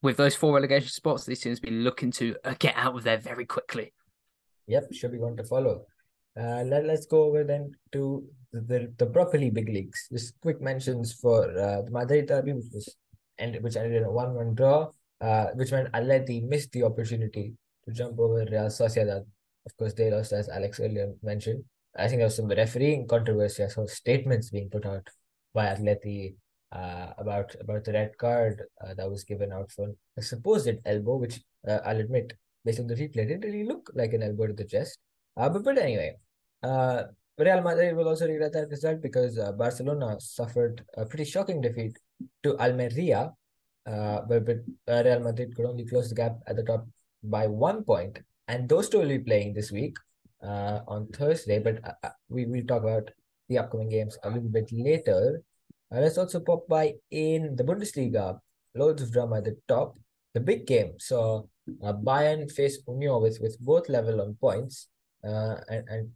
[0.00, 3.18] with those four relegation spots, these teams be looking to uh, get out of there
[3.18, 3.92] very quickly.
[4.68, 5.84] Yep, should be one to follow.
[6.38, 10.08] Uh, let, let's go over then to the, the properly big leagues.
[10.12, 12.96] Just quick mentions for uh, the Madrid derby, which was
[13.38, 14.88] ended, which ended in a one-one draw,
[15.20, 17.54] uh, which meant Atleti missed the opportunity
[17.86, 19.24] to jump over Real Sociedad.
[19.66, 21.64] Of course, they lost, as Alex earlier mentioned.
[21.96, 23.64] I think there was some refereeing controversy.
[23.64, 25.08] I saw statements being put out
[25.52, 26.34] by Atleti
[26.72, 31.16] uh, about about the red card uh, that was given out for a supposed elbow,
[31.16, 34.52] which uh, I'll admit, based on the replay, didn't really look like an elbow to
[34.52, 34.98] the chest.
[35.36, 36.14] Uh, but, but anyway,
[36.62, 37.04] uh,
[37.38, 41.96] Real Madrid will also regret that result because uh, Barcelona suffered a pretty shocking defeat
[42.42, 43.32] to Almeria,
[43.86, 46.86] uh, but, but uh, Real Madrid could only close the gap at the top
[47.22, 48.18] by one point,
[48.48, 49.96] and those two will be playing this week
[50.42, 53.10] uh, on Thursday, but uh, uh, we will talk about
[53.48, 55.42] the upcoming games a little bit later.
[55.94, 58.38] Uh, let's also pop by in the Bundesliga.
[58.74, 59.98] Loads of drama at the top.
[60.34, 60.92] The big game.
[60.98, 61.48] So
[61.82, 64.88] uh, Bayern face Union with, with both level on points.
[65.24, 66.10] Uh, and, and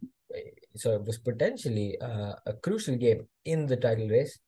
[0.76, 4.38] so it was potentially uh, a crucial game in the title race.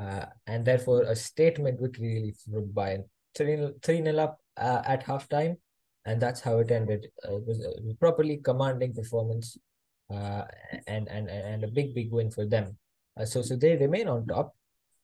[0.00, 3.04] Uh, and therefore a statement victory really from Bayern.
[3.36, 5.56] 3 0 up uh, at halftime
[6.04, 7.06] and that's how it ended.
[7.26, 9.56] Uh, it, was, was properly commanding performance,
[10.12, 10.42] uh,
[10.86, 12.76] and and and a big big win for them.
[13.18, 14.54] Uh, so so they remain on top,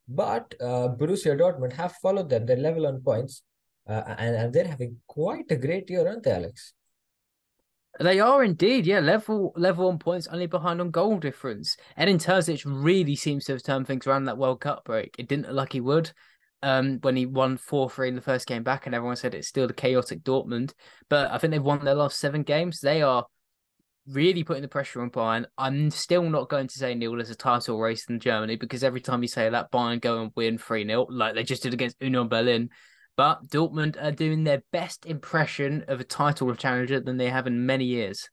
[0.08, 2.46] but uh, Borussia Dortmund have followed them.
[2.46, 3.42] They're level on points,
[3.90, 6.74] uh, and and they're having quite a great year, aren't they, Alex?
[7.98, 9.00] They are indeed, yeah.
[9.00, 11.76] Level level on points, only behind on goal difference.
[11.96, 15.16] Edin Terzic really seems to have turned things around that World Cup break.
[15.18, 16.12] It didn't look like he would
[16.62, 19.48] um, when he won 4 3 in the first game back, and everyone said it's
[19.48, 20.72] still the chaotic Dortmund.
[21.08, 22.80] But I think they've won their last seven games.
[22.80, 23.26] They are
[24.06, 25.46] really putting the pressure on Bayern.
[25.58, 29.00] I'm still not going to say Neil there's a title race in Germany because every
[29.00, 32.00] time you say that, Bayern go and win 3 0, like they just did against
[32.00, 32.70] Union Berlin.
[33.20, 37.46] But Dortmund are doing their best impression of a title of challenger than they have
[37.46, 38.30] in many years.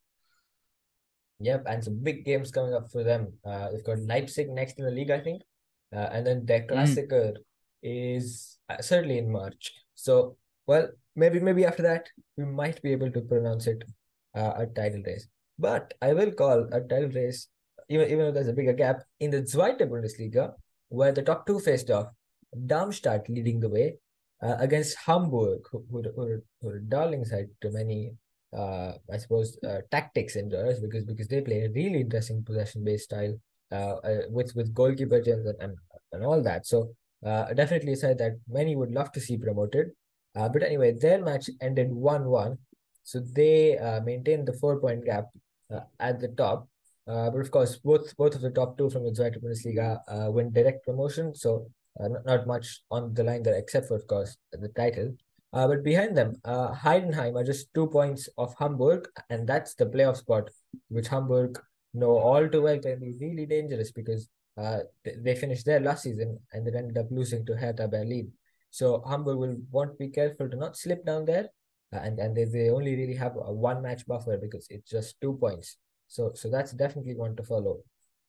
[1.40, 3.34] Yep, and some big games coming up for them.
[3.44, 5.42] Uh, they've got Leipzig next in the league, I think.
[5.94, 7.36] Uh, and then their Klassiker mm
[7.82, 9.74] is uh, certainly in March.
[9.94, 13.84] So, well, maybe maybe after that we might be able to pronounce it
[14.34, 15.28] uh, a title race.
[15.58, 17.46] But I will call a title race,
[17.90, 20.54] even even though there's a bigger gap in the Zweite Bundesliga,
[20.88, 22.06] where the top two faced off.
[22.66, 23.98] Darmstadt leading the way
[24.42, 28.12] uh, against Hamburg, who, who, who, who are darling side to many,
[28.56, 33.04] uh, I suppose, uh, tactics enjoyers because because they play a really interesting possession based
[33.04, 33.34] style
[33.72, 35.76] uh, uh, with with goalkeeper and, and
[36.12, 36.66] and all that.
[36.66, 39.90] So uh, definitely said that many would love to see promoted.
[40.36, 42.58] Uh, but anyway, their match ended 1 1.
[43.02, 45.26] So they uh, maintained the four point gap
[45.72, 46.68] uh, at the top.
[47.06, 50.30] Uh, but of course, both both of the top two from the Zweite Bundesliga uh,
[50.30, 51.34] win direct promotion.
[51.34, 55.14] So uh, not, much on the line there, except for, of course, the title.
[55.52, 59.86] Uh, but behind them, uh, Heidenheim are just two points of Hamburg, and that's the
[59.86, 60.50] playoff spot,
[60.88, 61.58] which Hamburg
[61.94, 66.38] know all too well can be really dangerous because uh, they finished there last season
[66.52, 68.32] and they ended up losing to Hertha Berlin.
[68.70, 71.48] So Hamburg will want to be careful to not slip down there,
[71.94, 75.20] uh, and and they, they only really have a one match buffer because it's just
[75.20, 75.76] two points.
[76.08, 77.78] So so that's definitely one to follow.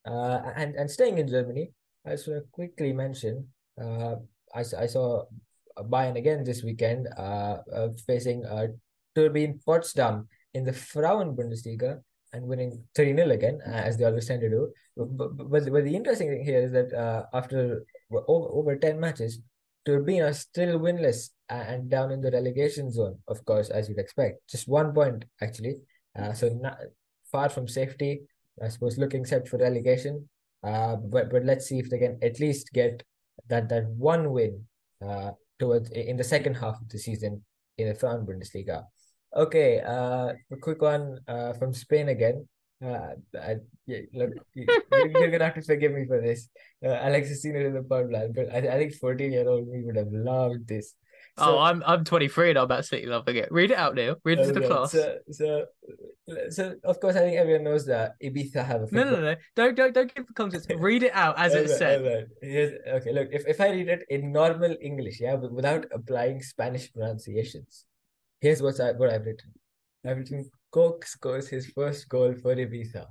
[0.05, 1.71] Uh, and and staying in Germany,
[2.05, 3.47] I just want to quickly mention.
[3.81, 4.15] Uh,
[4.53, 5.23] I I saw
[5.77, 7.07] Bayern again this weekend.
[7.17, 8.67] Uh, uh facing uh
[9.15, 12.01] Turbine Potsdam in the Frauen Bundesliga
[12.33, 14.71] and winning 3 0 again, uh, as they always tend to do.
[14.95, 18.99] But, but, but, but the interesting thing here is that uh, after over, over 10
[18.99, 19.39] matches,
[19.85, 24.47] Turbine are still winless and down in the relegation zone, of course, as you'd expect.
[24.49, 25.77] Just one point, actually.
[26.17, 26.77] Uh, so not
[27.31, 28.21] far from safety,
[28.61, 30.29] I suppose, looking set for relegation.
[30.61, 33.01] Uh, but but let's see if they can at least get
[33.47, 34.65] that that one win
[35.05, 37.43] uh, towards in the second half of the season
[37.77, 38.83] in the Frauen Bundesliga.
[39.35, 42.47] Okay, uh, a quick one uh, from Spain again.
[42.83, 43.57] Uh, I,
[44.13, 46.49] look, you, are gonna have to forgive me for this.
[46.83, 49.97] Uh, Alex has seen it in the podcast, but I, I think fourteen-year-old me would
[49.97, 50.95] have loved this.
[51.37, 53.51] So, oh, I'm I'm 23 and I'm absolutely loving it.
[53.51, 54.15] Read it out, Neil.
[54.23, 54.91] Read it to the class.
[54.91, 55.65] So, so,
[56.49, 58.87] so, of course, I think everyone knows that Ibiza have a.
[58.87, 59.05] Football.
[59.05, 59.35] No, no, no!
[59.55, 60.71] Don't, don't, don't give the context.
[60.77, 62.01] read it out as it said.
[62.43, 63.29] okay, look.
[63.31, 67.85] If, if I read it in normal English, yeah, but without applying Spanish pronunciations,
[68.41, 69.53] here's what I what I've written.
[70.05, 73.05] I've written Coke scores his first goal for Ibiza.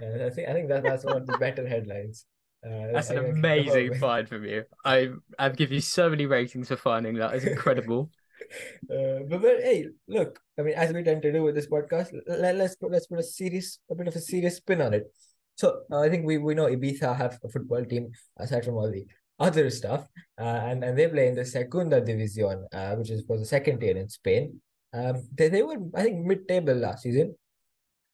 [0.00, 2.26] And I think I think that that's one of the better headlines.
[2.64, 4.64] Uh, That's an amazing find from you.
[4.84, 7.34] I I've give you so many ratings for finding that.
[7.34, 8.10] It's incredible.
[8.90, 10.38] uh, but, but hey, look.
[10.58, 13.18] I mean, as we tend to do with this podcast, let, let's put let's put
[13.18, 15.10] a serious a bit of a serious spin on it.
[15.56, 18.90] So uh, I think we we know Ibiza have a football team aside from all
[18.90, 19.06] the
[19.38, 20.06] other stuff,
[20.38, 23.80] uh, and and they play in the Segunda División, uh, which is for the second
[23.80, 24.60] tier in Spain.
[24.92, 27.34] Um, they they were I think mid table last season,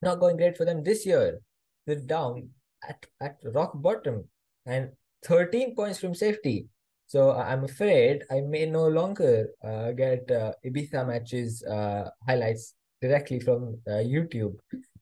[0.02, 1.40] not going great for them this year.
[1.84, 2.50] They're down
[2.86, 4.28] at at rock bottom
[4.66, 4.90] and
[5.24, 6.66] 13 points from safety.
[7.06, 13.40] So I'm afraid I may no longer uh, get uh, Ibiza matches uh, highlights directly
[13.40, 14.54] from uh, YouTube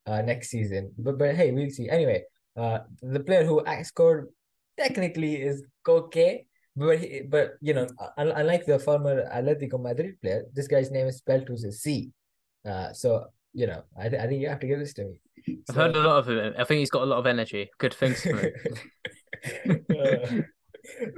[0.07, 0.92] uh, next season.
[0.98, 1.88] But but hey, we'll see.
[1.88, 2.24] Anyway,
[2.57, 4.29] uh, the player who scored
[4.77, 6.44] technically is Koke,
[6.77, 11.16] but he, but you know, unlike the former Atletico Madrid player, this guy's name is
[11.18, 12.12] spelled with a C.
[12.68, 15.20] Uh, so you know, I, th- I think you have to give this to me.
[15.68, 16.55] I've heard a lot of him.
[16.59, 17.70] I think he's got a lot of energy.
[17.79, 18.27] Good things
[19.88, 20.42] yeah.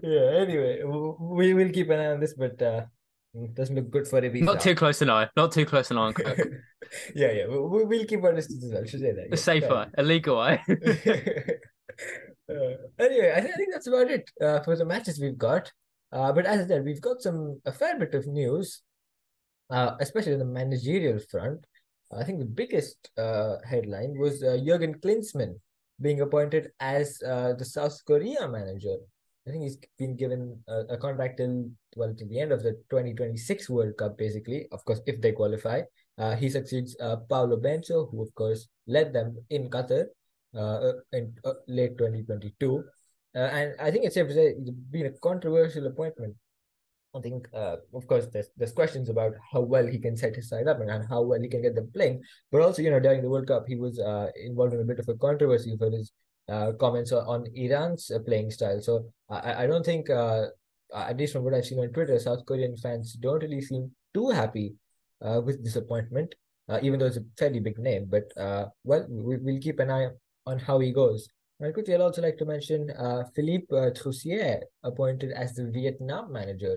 [0.03, 2.85] Anyway, we will keep an eye on this, but uh,
[3.35, 4.43] it doesn't look good for Ibiza.
[4.43, 5.29] Not too close an eye.
[5.37, 6.13] Not too close an eye.
[7.15, 7.47] yeah, yeah.
[7.49, 8.85] We, we'll keep our distance as well.
[8.85, 9.29] Should say that.
[9.33, 10.63] A safe eye, a legal eye.
[12.49, 15.73] Uh, anyway, I, th- I think that's about it uh, for the matches we've got.
[16.13, 18.83] Uh, but as I said, we've got some a fair bit of news,
[19.69, 21.67] uh, especially on the managerial front.
[22.17, 25.57] I think the biggest uh, headline was uh, Jurgen Klinsmann
[26.01, 28.97] being appointed as uh, the South Korea manager.
[29.47, 32.73] I think he's been given a, a contract till well to the end of the
[32.91, 34.67] 2026 World Cup, basically.
[34.73, 35.83] Of course, if they qualify,
[36.19, 40.07] uh, he succeeds uh, Paulo Bento, who of course led them in Qatar
[40.57, 42.83] uh, in uh, late 2022.
[43.35, 46.35] Uh, and I think it's safe to say it's been a controversial appointment
[47.17, 50.49] I think, uh, of course, there's there's questions about how well he can set his
[50.49, 52.23] side up and, and how well he can get them playing.
[52.53, 54.99] But also, you know, during the World Cup, he was uh, involved in a bit
[54.99, 56.13] of a controversy for his
[56.49, 58.81] uh, comments on Iran's uh, playing style.
[58.81, 60.47] So I, I don't think, uh,
[60.95, 64.31] at least from what I've seen on Twitter, South Korean fans don't really seem too
[64.31, 64.75] happy
[65.23, 66.35] uh, with disappointment,
[66.83, 68.07] even though it's a fairly big name.
[68.09, 68.31] But
[68.85, 70.09] well, we, we'll keep an eye
[70.47, 71.29] on how he goes.
[71.59, 72.93] And quickly, I'd also like to mention
[73.35, 73.67] Philippe
[73.99, 76.77] Troussier, appointed as the Vietnam manager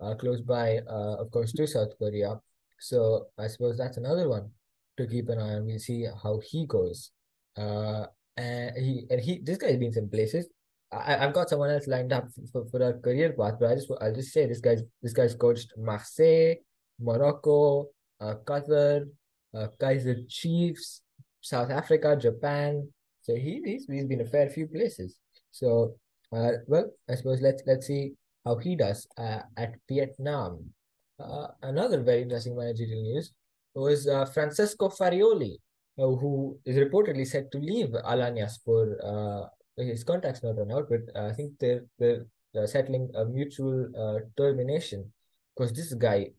[0.00, 2.40] uh, close by, uh, of course, to South Korea.
[2.78, 4.50] So I suppose that's another one
[4.96, 5.66] to keep an eye on.
[5.66, 7.10] We'll see how he goes.
[7.56, 10.48] Uh, and he and he this guy's been some places.
[10.92, 13.90] I I've got someone else lined up for, for a career path, but I just
[14.00, 16.56] I'll just say this guy's this guy's coached Marseille,
[17.00, 17.88] Morocco,
[18.20, 19.06] uh, Qatar,
[19.54, 21.02] uh, Kaizer Chiefs,
[21.40, 22.88] South Africa, Japan.
[23.22, 25.16] So he he's, he's been a fair few places.
[25.52, 25.94] So
[26.32, 28.12] uh, well, I suppose let's let's see
[28.44, 30.70] how he does uh, at Vietnam.
[31.18, 33.32] Uh, another very interesting managerial news
[33.74, 35.54] was uh, Francesco Farioli,
[35.98, 40.88] uh, who is reportedly set to leave Alanya for uh, his contract's not run out,
[40.88, 42.26] but uh, I think they're, they're
[42.66, 43.88] settling a mutual
[44.36, 45.12] termination
[45.56, 46.30] because this guy,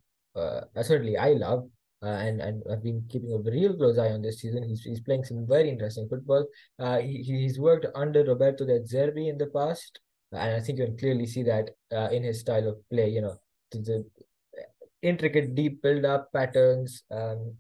[0.82, 1.68] certainly I love,
[2.02, 4.64] and and I've been keeping a real close eye on this season.
[4.64, 6.46] He's he's playing some very interesting football.
[7.02, 10.00] He he's worked under Roberto De Zerbi in the past,
[10.32, 13.10] and I think you can clearly see that uh, in his style of play.
[13.10, 13.36] You know,
[13.72, 14.06] the
[15.02, 17.04] intricate, deep build-up patterns.
[17.12, 17.56] Um,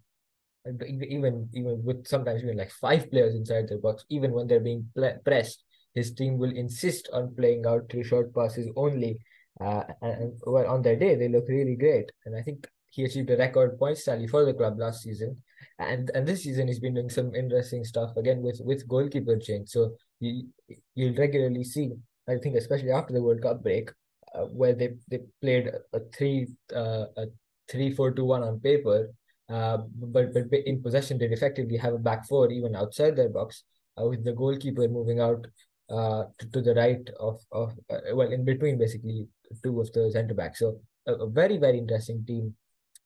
[0.88, 4.90] even even with sometimes even like five players inside the box, even when they're being
[5.24, 9.20] pressed, his team will insist on playing out through short passes only.
[9.62, 12.12] Uh, and, and well, on their day, they look really great.
[12.26, 15.38] And I think he achieved a record points tally for the club last season,
[15.78, 19.70] and and this season he's been doing some interesting stuff again with with goalkeeper change.
[19.70, 20.48] So you
[20.96, 21.92] you'll regularly see
[22.28, 23.92] I think especially after the World Cup break,
[24.34, 27.26] uh, where they they played a three uh, a
[27.70, 29.14] three four two one on paper,
[29.50, 33.64] uh, but but in possession they effectively have a back four even outside their box,
[34.00, 35.46] uh, with the goalkeeper moving out
[35.88, 39.28] uh to, to the right of of uh, well in between basically
[39.64, 40.58] two of the centre backs.
[40.58, 42.56] So a, a very very interesting team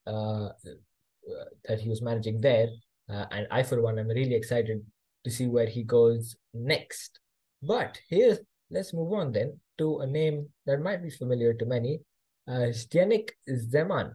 [0.07, 0.49] uh
[1.67, 2.69] that he was managing there,
[3.09, 4.81] uh, and I for one am really excited
[5.25, 7.19] to see where he goes next.
[7.61, 8.39] But here's
[8.69, 11.99] let's move on then to a name that might be familiar to many.
[12.47, 14.13] Uh, Zeman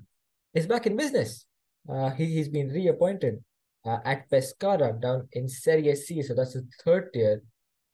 [0.55, 1.47] is back in business.
[1.89, 3.43] Uh, he, he's been reappointed
[3.85, 6.23] uh, at Pescara down in Serie C.
[6.23, 7.43] So that's the third tier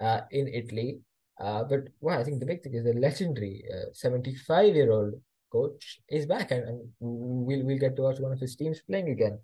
[0.01, 1.01] uh, in Italy.
[1.39, 5.15] Uh, but well, I think the big thing is the legendary 75 year old
[5.51, 9.11] coach is back, and, and we'll we'll get to watch one of his teams playing
[9.11, 9.39] again.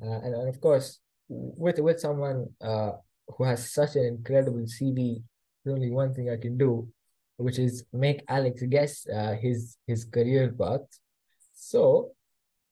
[0.00, 2.92] Uh, and, and of course, with with someone uh,
[3.36, 5.22] who has such an incredible CV,
[5.66, 6.88] only one thing I can do,
[7.36, 10.86] which is make Alex guess uh, his his career path.
[11.54, 12.12] So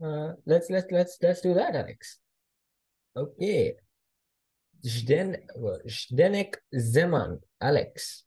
[0.02, 2.18] uh, let's let's let's let's do that, Alex.
[3.16, 3.74] Okay.
[4.84, 5.36] Zden,
[5.86, 8.24] Zdenek Zeman, Alex.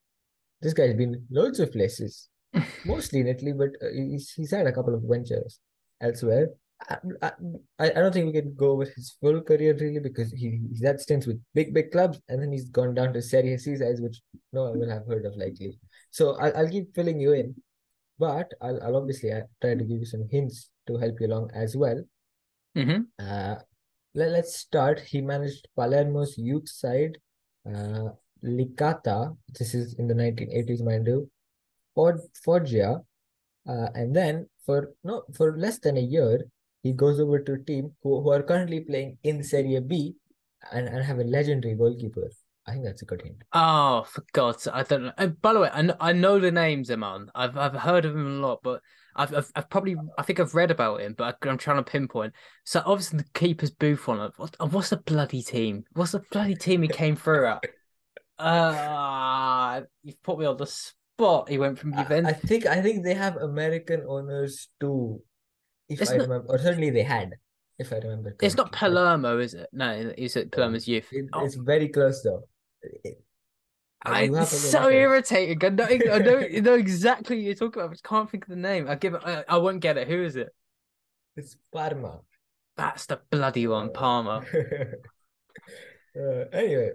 [0.61, 2.27] This guy's been loads of places,
[2.85, 5.59] mostly in Italy, but uh, he's, he's had a couple of ventures
[6.01, 6.49] elsewhere.
[6.87, 7.31] I,
[7.77, 10.99] I, don't think we can go with his full career really because he, he's had
[10.99, 14.21] stints with big, big clubs and then he's gone down to Serie C sides, which
[14.53, 15.77] no one will have heard of likely.
[16.11, 17.55] So I'll, I'll keep filling you in,
[18.17, 21.51] but I'll, I'll obviously uh, try to give you some hints to help you along
[21.53, 22.01] as well.
[22.77, 23.01] Mm-hmm.
[23.19, 23.55] Uh,
[24.15, 25.01] let, let's start.
[25.01, 27.17] He managed Palermo's youth side,
[27.67, 28.09] uh,
[28.43, 29.35] Licata.
[29.57, 31.29] This is in the 1980s, mind you.
[31.93, 33.01] Ford, Foggia.
[33.67, 36.39] Uh, and then for no for less than a year,
[36.81, 40.15] he goes over to a team who, who are currently playing in Serie B
[40.71, 42.29] and, and have a legendary goalkeeper.
[42.67, 43.43] I think that's a good hint.
[43.53, 45.11] Oh, for God's sake, I don't know.
[45.17, 47.27] And by the way, I know, I know the names, Zeman.
[47.33, 48.81] I've I've heard of him a lot, but
[49.15, 51.91] I've, I've, I've probably I think I've read about him, but I, am trying to
[51.91, 52.33] pinpoint.
[52.63, 54.31] So obviously the keeper's Buffon.
[54.37, 55.83] What, what's the bloody team?
[55.93, 57.63] What's the bloody team he came through at?
[58.37, 61.49] Uh you've put me on the spot.
[61.49, 62.33] He went from Juventus.
[62.33, 65.21] I, I think I think they have American owners too.
[65.89, 67.33] If it's I not, remember, or certainly they had,
[67.77, 68.29] if I remember.
[68.29, 68.45] Correctly.
[68.45, 69.69] It's not Palermo, is it?
[69.73, 71.07] No, it's at Palermo's youth.
[71.11, 71.45] It, oh.
[71.45, 72.43] It's very close though.
[73.03, 73.23] It,
[74.03, 75.63] I'm so irritated.
[75.63, 77.89] I know, I know, I know exactly what you're talking about.
[77.89, 78.87] I just can't think of the name.
[78.87, 79.21] I give it.
[79.25, 80.07] I, I won't get it.
[80.07, 80.49] Who is it?
[81.35, 82.19] It's Parma.
[82.77, 84.45] That's the bloody one, Parma.
[86.15, 86.91] uh, anyway,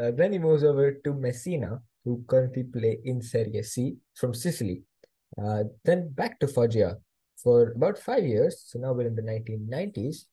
[0.00, 4.82] uh, then he moves over to Messina, who currently play in Serie C from Sicily.
[5.36, 6.96] Uh, then back to Foggia
[7.36, 8.64] for about five years.
[8.66, 10.24] So now we're in the 1990s,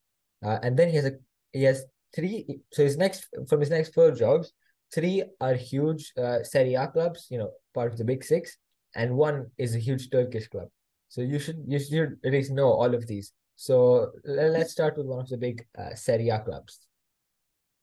[0.46, 1.14] uh, and then he has a
[1.52, 1.86] he has
[2.16, 2.62] three.
[2.72, 4.54] So his next from his next four jobs,
[4.94, 8.58] three are huge uh, Serie A clubs, you know, part of the big six,
[8.96, 10.70] and one is a huge Turkish club.
[11.10, 13.34] So you should you should at least know all of these.
[13.56, 16.80] So let's start with one of the big uh, Serie A clubs.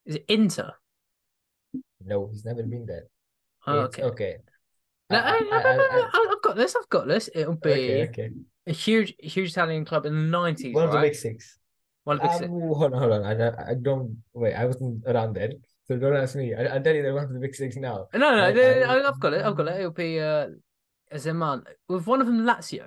[0.04, 0.72] Is it Inter?
[2.04, 3.04] No, he's never been there.
[3.66, 4.02] Oh, okay.
[4.02, 4.36] okay.
[5.10, 6.74] No, I, have got this.
[6.76, 7.28] I've got this.
[7.34, 8.30] It'll be okay, okay.
[8.70, 10.74] A huge, huge Italian club in the nineties.
[10.74, 11.02] One of right?
[11.02, 11.58] the big six.
[12.04, 12.50] One of the big um, six.
[12.78, 13.24] Hold on, hold on.
[13.24, 14.54] I, I don't wait.
[14.54, 15.60] I wasn't around then.
[15.86, 16.54] So don't ask me.
[16.54, 18.06] I, will tell you they're one of the big six now.
[18.14, 19.44] No, no, I, I, have got it.
[19.44, 19.80] I've got it.
[19.80, 20.48] It'll be uh,
[21.14, 22.86] Zeman with one of them, Lazio.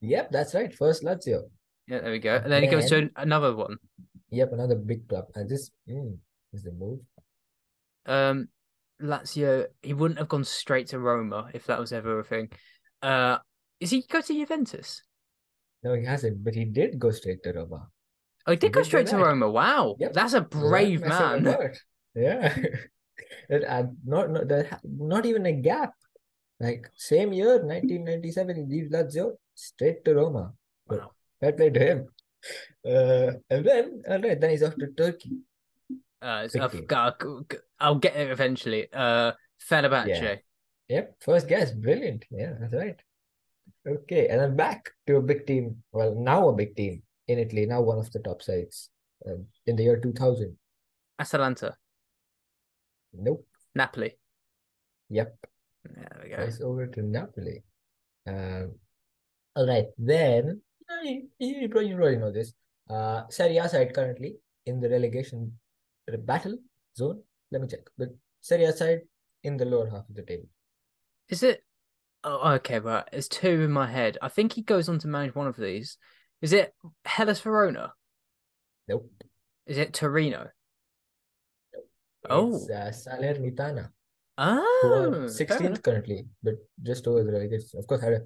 [0.00, 0.74] Yep, that's right.
[0.74, 1.42] First Lazio.
[1.86, 2.36] Yeah, there we go.
[2.36, 3.76] And then, he goes to another one.
[4.30, 5.26] Yep, another big club.
[5.34, 6.16] And this mm,
[6.54, 7.00] is the move.
[8.06, 8.48] Um,
[9.02, 9.66] Lazio.
[9.82, 12.48] He wouldn't have gone straight to Roma if that was ever a thing.
[13.02, 13.38] Uh,
[13.80, 15.02] is he go to Juventus?
[15.82, 16.44] No, he hasn't.
[16.44, 17.88] But he did go straight to Roma.
[18.46, 19.50] Oh, he did he go did straight to Roma.
[19.50, 20.12] Wow, yep.
[20.12, 21.74] that's a brave man.
[22.14, 22.56] Yeah.
[23.68, 24.44] uh, not, not,
[24.84, 25.92] not even a gap.
[26.58, 30.52] Like, same year, 1997, he leaves Lazio straight to Roma.
[30.88, 31.12] Wow.
[31.40, 32.08] Fair play to him.
[32.84, 35.38] Uh, and then, all right, then he's off to Turkey.
[36.20, 37.46] Uh, I'll,
[37.78, 38.88] I'll get it eventually.
[38.92, 39.32] Uh,
[39.70, 40.08] Fenerbahce.
[40.08, 40.36] Yeah.
[40.88, 41.70] Yep, first guess.
[41.72, 42.24] Brilliant.
[42.30, 43.00] Yeah, that's right.
[43.86, 45.82] Okay, and then back to a big team.
[45.92, 48.90] Well, now a big team in Italy, now one of the top sides
[49.26, 50.56] uh, in the year 2000.
[51.18, 51.76] Atalanta.
[53.12, 53.46] Nope.
[53.74, 54.18] Napoli.
[55.08, 55.36] Yep.
[55.84, 56.42] There we go.
[56.42, 57.62] It's over to Napoli.
[58.26, 58.74] Um,
[59.56, 60.60] all right, then
[61.02, 62.52] you, you, probably, you probably know this.
[62.88, 65.52] Uh, Serie A side currently in the relegation
[66.26, 66.58] battle
[66.96, 67.22] zone.
[67.50, 67.80] Let me check.
[67.96, 69.00] The Serie A side
[69.42, 70.48] in the lower half of the table.
[71.28, 71.62] Is it?
[72.22, 73.04] Oh, okay, right.
[73.10, 74.18] There's two in my head.
[74.20, 75.96] I think he goes on to manage one of these.
[76.42, 77.92] Is it Hellas Verona?
[78.88, 79.10] Nope.
[79.66, 80.48] Is it Torino?
[82.28, 83.90] Oh, it's, uh, Salernitana.
[84.36, 87.78] Oh, 16th currently, but just over the relegation.
[87.78, 88.22] Of course, had a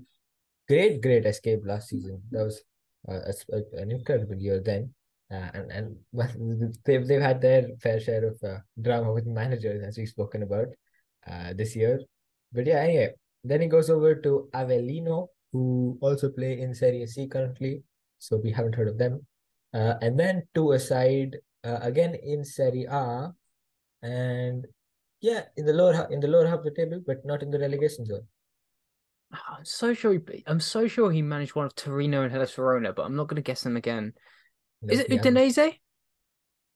[0.69, 2.23] great, great escape last season.
[2.31, 2.63] That was
[3.09, 4.95] uh, a, a, an incredible year then.
[5.31, 6.31] Uh, and and well,
[6.85, 10.69] they've they've had their fair share of uh, drama with managers as we've spoken about
[11.29, 12.01] uh, this year.
[12.53, 13.15] But yeah, anyway,
[13.45, 17.83] then he goes over to Avellino, who also play in Serie C currently.
[18.19, 19.27] So we haven't heard of them.
[19.73, 23.33] Uh, and then to a side uh, again in Serie A,
[24.03, 24.67] and
[25.21, 27.59] yeah, in the lower in the lower half of the table, but not in the
[27.59, 28.27] relegation zone.
[29.33, 30.13] I'm so sure.
[30.13, 33.29] He, I'm so sure he managed one of Torino and Hellas Verona, but I'm not
[33.29, 34.13] going to guess them again.
[34.89, 35.79] Is it Udinese?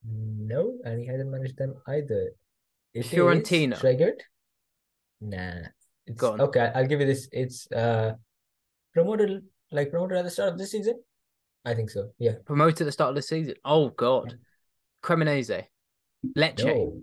[0.04, 2.32] No, and he hasn't managed them either.
[2.94, 3.76] It Fiorentina.
[3.76, 4.22] Schreigert?
[5.20, 5.68] Nah.
[6.08, 6.72] It's okay.
[6.74, 7.28] I'll give you this.
[7.32, 8.14] It's uh
[8.92, 11.00] promoted like promoted at the start of this season.
[11.64, 12.10] I think so.
[12.18, 12.34] Yeah.
[12.46, 13.54] Promoted at the start of the season.
[13.64, 14.38] Oh God.
[15.02, 15.64] Cremonese.
[16.36, 16.64] Lecce.
[16.64, 17.00] No.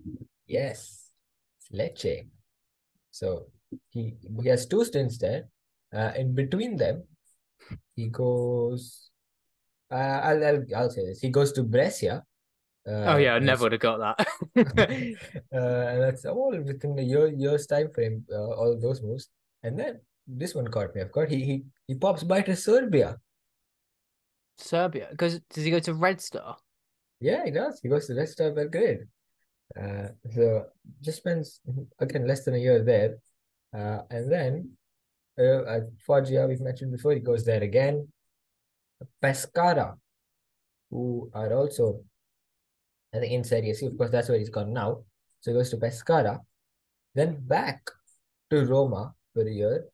[0.48, 1.10] Yes.
[1.74, 2.28] Lecce.
[3.12, 3.48] So
[3.90, 5.48] he he has two stints there.
[5.94, 7.04] Uh, in between them,
[7.96, 9.10] he goes.
[9.90, 11.22] Uh, I'll, I'll I'll say this.
[11.22, 12.24] He goes to Brescia.
[12.88, 14.28] Uh, oh yeah, I never would have got that.
[14.58, 18.24] uh, and that's all within year year's time frame.
[18.32, 19.30] Uh, all those moves,
[19.64, 21.02] and then this one caught me.
[21.02, 23.18] Of course, he he he pops by to Serbia.
[24.58, 25.40] Serbia goes.
[25.50, 26.58] Does he go to Red Star?
[27.20, 27.80] Yeah, he does.
[27.82, 29.08] He goes to Red Star Belgrade.
[29.74, 30.66] Uh, so
[31.02, 31.62] just spends
[31.98, 33.18] again less than a year there,
[33.74, 34.78] uh, and then
[35.42, 38.08] uh, Foggia we've mentioned before he goes there again.
[39.22, 39.98] Pescara,
[40.92, 42.04] who are also
[43.16, 43.86] I think in Serie C.
[43.86, 45.04] Of course, that's where he's gone now.
[45.42, 46.40] So he goes to Pescara,
[47.14, 47.88] then back
[48.50, 49.86] to Roma for a year,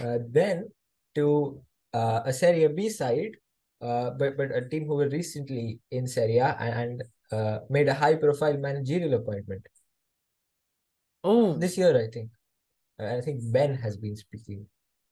[0.00, 0.68] uh, then
[1.14, 1.60] to
[1.92, 3.36] uh, a Serie B side,
[3.80, 7.02] uh, but but a team who were recently in Serie A and, and
[7.32, 9.66] uh, made a high profile managerial appointment.
[11.24, 12.30] Oh, this year I think.
[12.98, 14.66] I think Ben has been speaking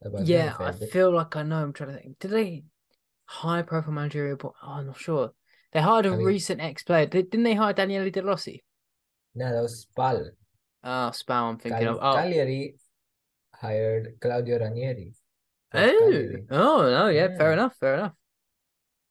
[0.05, 0.27] about.
[0.27, 1.63] Yeah, I feel like I know.
[1.63, 2.19] I'm trying to think.
[2.21, 2.65] Did they
[3.27, 4.39] high profile managerial?
[4.43, 5.33] Oh, I'm not sure.
[5.73, 7.07] They hired a I mean, recent ex player.
[7.07, 8.64] Didn't they hire Daniele De Rossi?
[9.35, 10.31] No, that was Spal.
[10.83, 11.51] Oh, Spal.
[11.51, 12.03] I'm thinking Cal- of.
[12.03, 12.16] Oh.
[12.16, 12.75] Cagliari
[13.55, 15.12] hired Claudio Ranieri.
[15.75, 18.12] oh, oh no, yeah, yeah, fair enough, fair enough.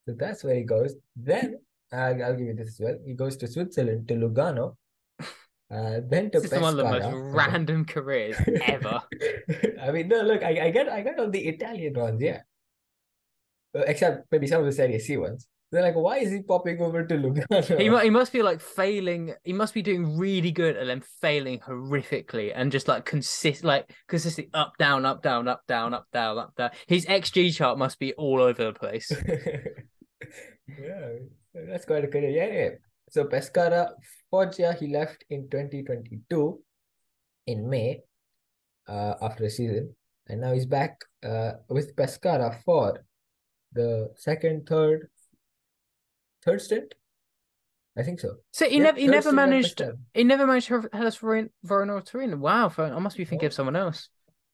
[0.06, 0.94] So that's where he goes.
[1.16, 1.58] Then
[1.92, 2.98] I'll, I'll give you this as well.
[3.04, 4.76] He goes to Switzerland to Lugano.
[5.70, 8.34] Uh, then to this is one of the most random careers
[8.66, 9.00] ever.
[9.80, 12.40] I mean, no, look, I, I get I get all the Italian ones, yeah.
[13.74, 15.46] Except maybe some of the Serie C ones.
[15.72, 17.78] They're like, why is he popping over to Lugano?
[17.78, 19.34] He, he must be like failing.
[19.44, 23.88] He must be doing really good and then failing horrifically and just like consist like
[24.08, 26.70] consistently up down up down up down up down up down.
[26.88, 29.12] His XG chart must be all over the place.
[30.68, 31.08] yeah,
[31.54, 32.30] that's quite a career.
[32.30, 32.76] Yeah, anyway.
[33.10, 33.90] So Pescara,
[34.30, 36.60] Foggia, he left in 2022
[37.46, 38.00] in May
[38.88, 39.94] uh, after a season.
[40.28, 43.04] And now he's back uh, with Pescara for
[43.72, 45.08] the second, third,
[46.44, 46.94] third stint.
[47.98, 48.36] I think so.
[48.52, 49.82] So he yeah, never he never managed
[50.14, 52.40] he never managed Hellas Verona or Turin.
[52.40, 53.50] Wow, I must be thinking oh.
[53.50, 54.08] of someone else.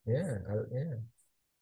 [0.07, 0.95] Yeah, uh, yeah,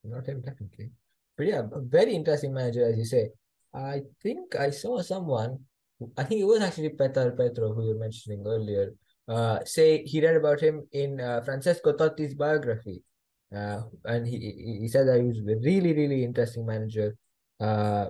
[0.05, 0.91] not him definitely.
[1.37, 3.31] but yeah, a very interesting manager as you say.
[3.75, 5.59] I think I saw someone.
[6.17, 8.95] I think it was actually Petar Petro who you were mentioning earlier.
[9.27, 13.03] Uh, say he read about him in uh, Francesco Totti's biography,
[13.55, 17.17] uh, and he he said that he was a really really interesting manager.
[17.59, 18.07] Uh,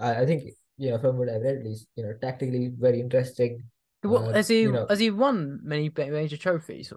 [0.00, 0.44] I, I think
[0.78, 3.64] you know, from what I've read at least, you know, tactically very interesting.
[4.02, 6.92] What uh, has he you know, has he won many major trophies?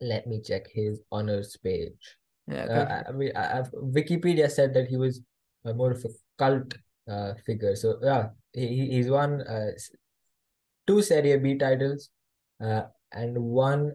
[0.00, 2.16] Let me check his honors page.
[2.48, 5.20] Yeah, uh, I, I mean, I, I've, Wikipedia said that he was
[5.64, 6.74] uh, more of a cult
[7.08, 7.76] uh, figure.
[7.76, 9.70] So yeah, he he's won uh,
[10.86, 12.10] two Serie B titles,
[12.62, 12.82] uh,
[13.12, 13.92] and one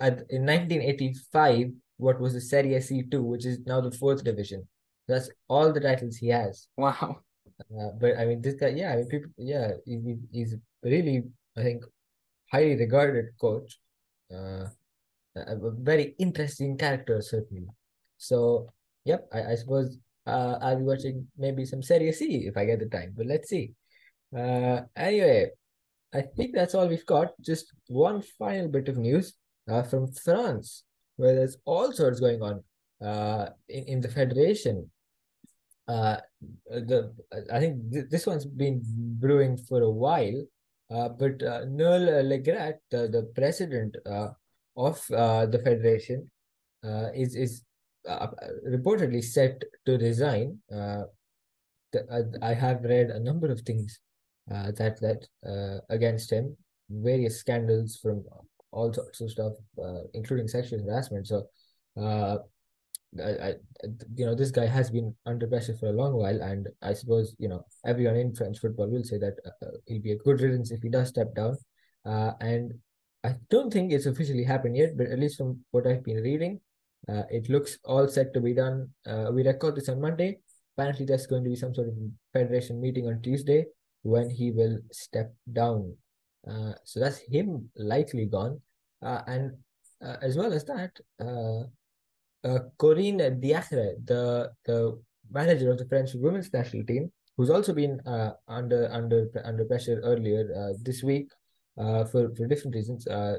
[0.00, 4.66] at, in 1985 what was the Serie C two, which is now the fourth division.
[5.08, 6.68] That's all the titles he has.
[6.76, 7.20] Wow.
[7.60, 11.22] Uh, but I mean, this guy, yeah, I mean, people, yeah, he, he's really,
[11.56, 11.84] I think,
[12.50, 13.78] highly regarded coach.
[14.32, 14.66] Uh,
[15.36, 17.66] a very interesting character, certainly.
[18.18, 18.70] So,
[19.04, 22.78] yep, I, I suppose uh, I'll be watching maybe some Serie C if I get
[22.78, 23.72] the time, but let's see.
[24.36, 25.50] Uh, anyway,
[26.12, 27.32] I think that's all we've got.
[27.40, 29.34] Just one final bit of news
[29.68, 30.84] uh, from France,
[31.16, 32.64] where there's all sorts going on
[33.04, 34.90] uh, in, in the federation
[35.88, 36.16] uh,
[36.68, 37.12] the
[37.52, 40.44] I think th- this one's been brewing for a while.
[40.90, 44.28] Uh, but uh, Noël Le Graët, the, the president uh,
[44.76, 46.30] of uh, the federation,
[46.84, 47.62] uh, is is
[48.06, 48.28] uh,
[48.68, 50.58] reportedly set to resign.
[50.70, 51.04] Uh,
[51.92, 53.98] the, I have read a number of things
[54.52, 56.54] uh, that that uh, against him,
[56.90, 58.22] various scandals from
[58.70, 61.26] all sorts of stuff, uh, including sexual harassment.
[61.26, 61.48] So,
[61.96, 62.38] uh,
[63.22, 63.54] I, I,
[64.16, 67.34] you know, this guy has been under pressure for a long while, and I suppose
[67.38, 70.70] you know everyone in French football will say that uh, he'll be a good riddance
[70.70, 71.56] if he does step down.
[72.04, 72.74] Uh, and
[73.22, 76.60] I don't think it's officially happened yet, but at least from what I've been reading,
[77.08, 78.90] uh, it looks all set to be done.
[79.06, 80.38] Uh, we record this on Monday.
[80.76, 81.94] Apparently, there's going to be some sort of
[82.32, 83.64] federation meeting on Tuesday
[84.02, 85.96] when he will step down.
[86.46, 88.60] Uh, so that's him likely gone,
[89.02, 89.52] uh, and
[90.04, 90.90] uh, as well as that,
[91.20, 91.64] uh,
[92.44, 98.00] uh, Corinne Diacre, the the manager of the French women's national team, who's also been
[98.06, 101.28] uh, under under under pressure earlier uh, this week
[101.78, 103.06] uh, for for different reasons.
[103.06, 103.38] Uh,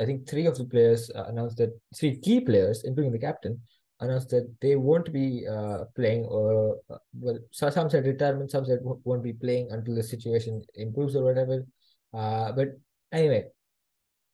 [0.00, 3.60] I think three of the players uh, announced that three key players, including the captain,
[4.00, 8.80] announced that they won't be uh, playing or uh, well some said retirement some said
[8.82, 11.64] won't be playing until the situation improves or whatever
[12.12, 12.68] uh, but
[13.12, 13.44] anyway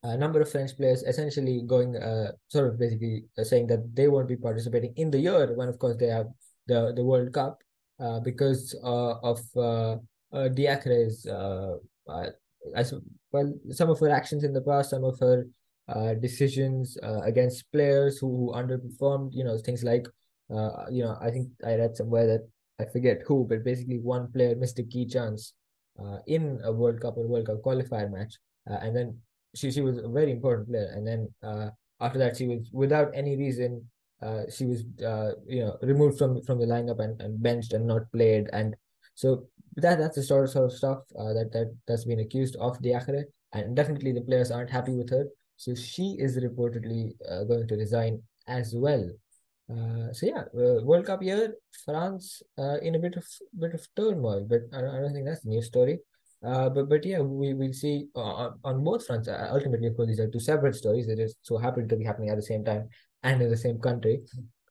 [0.02, 4.08] a number of french players essentially going uh, sort of basically uh, saying that they
[4.08, 6.26] won't be participating in the year when of course they have
[6.66, 7.58] the the world cup
[8.00, 9.96] uh, because uh, of uh,
[10.32, 11.76] uh, Diacre's uh,
[12.08, 12.26] uh,
[12.74, 12.94] as
[13.32, 15.46] well some of her actions in the past some of her
[15.88, 19.30] uh, decisions uh, against players who underperformed.
[19.32, 20.06] You know, things like,
[20.54, 22.48] uh, you know, I think I read somewhere that
[22.78, 25.54] I forget who, but basically one player missed a key chance
[25.98, 28.38] uh, in a World Cup or World Cup qualifier match,
[28.70, 29.18] uh, and then
[29.54, 31.70] she she was a very important player, and then uh,
[32.00, 33.88] after that she was without any reason.
[34.22, 37.86] Uh, she was, uh, you know, removed from from the lineup and, and benched and
[37.86, 38.76] not played, and
[39.14, 39.46] so
[39.76, 42.78] that that's the sort of, sort of stuff uh, that that that's been accused of
[42.82, 43.24] Diacre,
[43.54, 45.24] and definitely the players aren't happy with her.
[45.56, 49.08] So she is reportedly uh, going to resign as well.
[49.72, 53.24] Uh, so yeah, uh, World Cup year, France uh, in a bit of
[53.58, 56.00] bit of turmoil, but I don't, I don't think that's a new story.
[56.42, 59.28] Uh, but but yeah, we will see on, on both fronts.
[59.28, 62.04] Uh, ultimately, of course, these are two separate stories that just so happen to be
[62.04, 62.88] happening at the same time
[63.22, 64.22] and in the same country.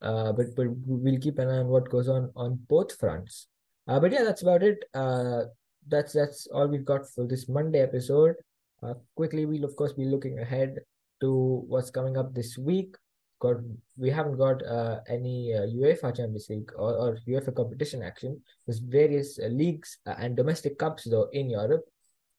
[0.02, 3.46] Uh, but but we'll keep an eye on what goes on on both fronts.
[3.86, 4.84] Uh, but yeah, that's about it.
[4.94, 5.42] Uh,
[5.86, 8.34] that's that's all we've got for this Monday episode.
[8.82, 10.78] Uh, quickly, we'll of course be looking ahead
[11.20, 12.96] to what's coming up this week.
[13.40, 13.56] Got
[13.96, 18.38] we haven't got uh, any uh, UEFA Champions League or, or UEFA competition action.
[18.66, 21.84] There's various uh, leagues uh, and domestic cups though in Europe.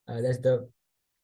[0.07, 0.69] Uh, there's the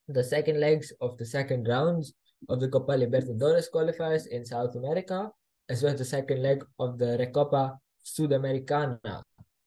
[0.07, 2.13] the second legs of the second rounds
[2.49, 5.29] of the Copa Libertadores qualifiers in South America,
[5.69, 9.21] as well as the second leg of the Recopa Sudamericana,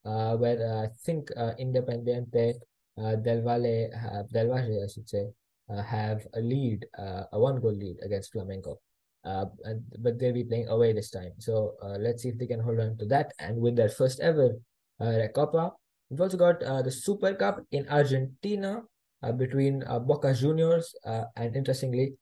[0.04, 2.54] uh, where I think Independiente
[2.96, 3.90] Del Valle,
[4.32, 5.26] Del Valle, I should say,
[5.68, 8.78] have a lead, a one goal lead against Flamengo.
[9.24, 11.32] Uh, and, but they'll be playing away this time.
[11.38, 14.20] So uh, let's see if they can hold on to that and win their first
[14.20, 14.56] ever
[15.00, 15.72] uh, Copa.
[16.08, 18.82] We've also got uh, the Super Cup in Argentina
[19.22, 22.14] uh, between uh, Boca Juniors uh, and interestingly,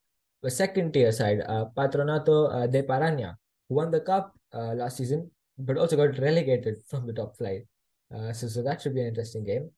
[0.43, 3.35] the second tier side, uh, Patronato uh, de Paraná,
[3.69, 7.63] who won the cup uh, last season, but also got relegated from the top flight.
[8.15, 9.71] Uh, so, so that should be an interesting game.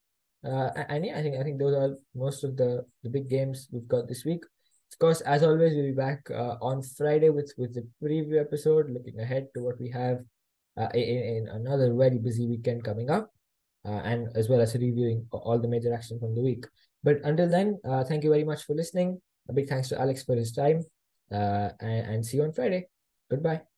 [0.44, 3.68] Uh, and yeah, I think I think those are most of the the big games
[3.70, 4.40] we've got this week.
[4.92, 8.90] Of course, as always, we'll be back uh, on Friday with with the preview episode,
[8.90, 10.18] looking ahead to what we have
[10.76, 13.30] uh, in, in another very busy weekend coming up,
[13.86, 16.66] uh, and as well as reviewing all the major action from the week.
[17.02, 19.22] But until then, uh, thank you very much for listening.
[19.48, 20.82] A big thanks to Alex for his time,
[21.32, 22.88] uh, and, and see you on Friday.
[23.30, 23.69] Goodbye.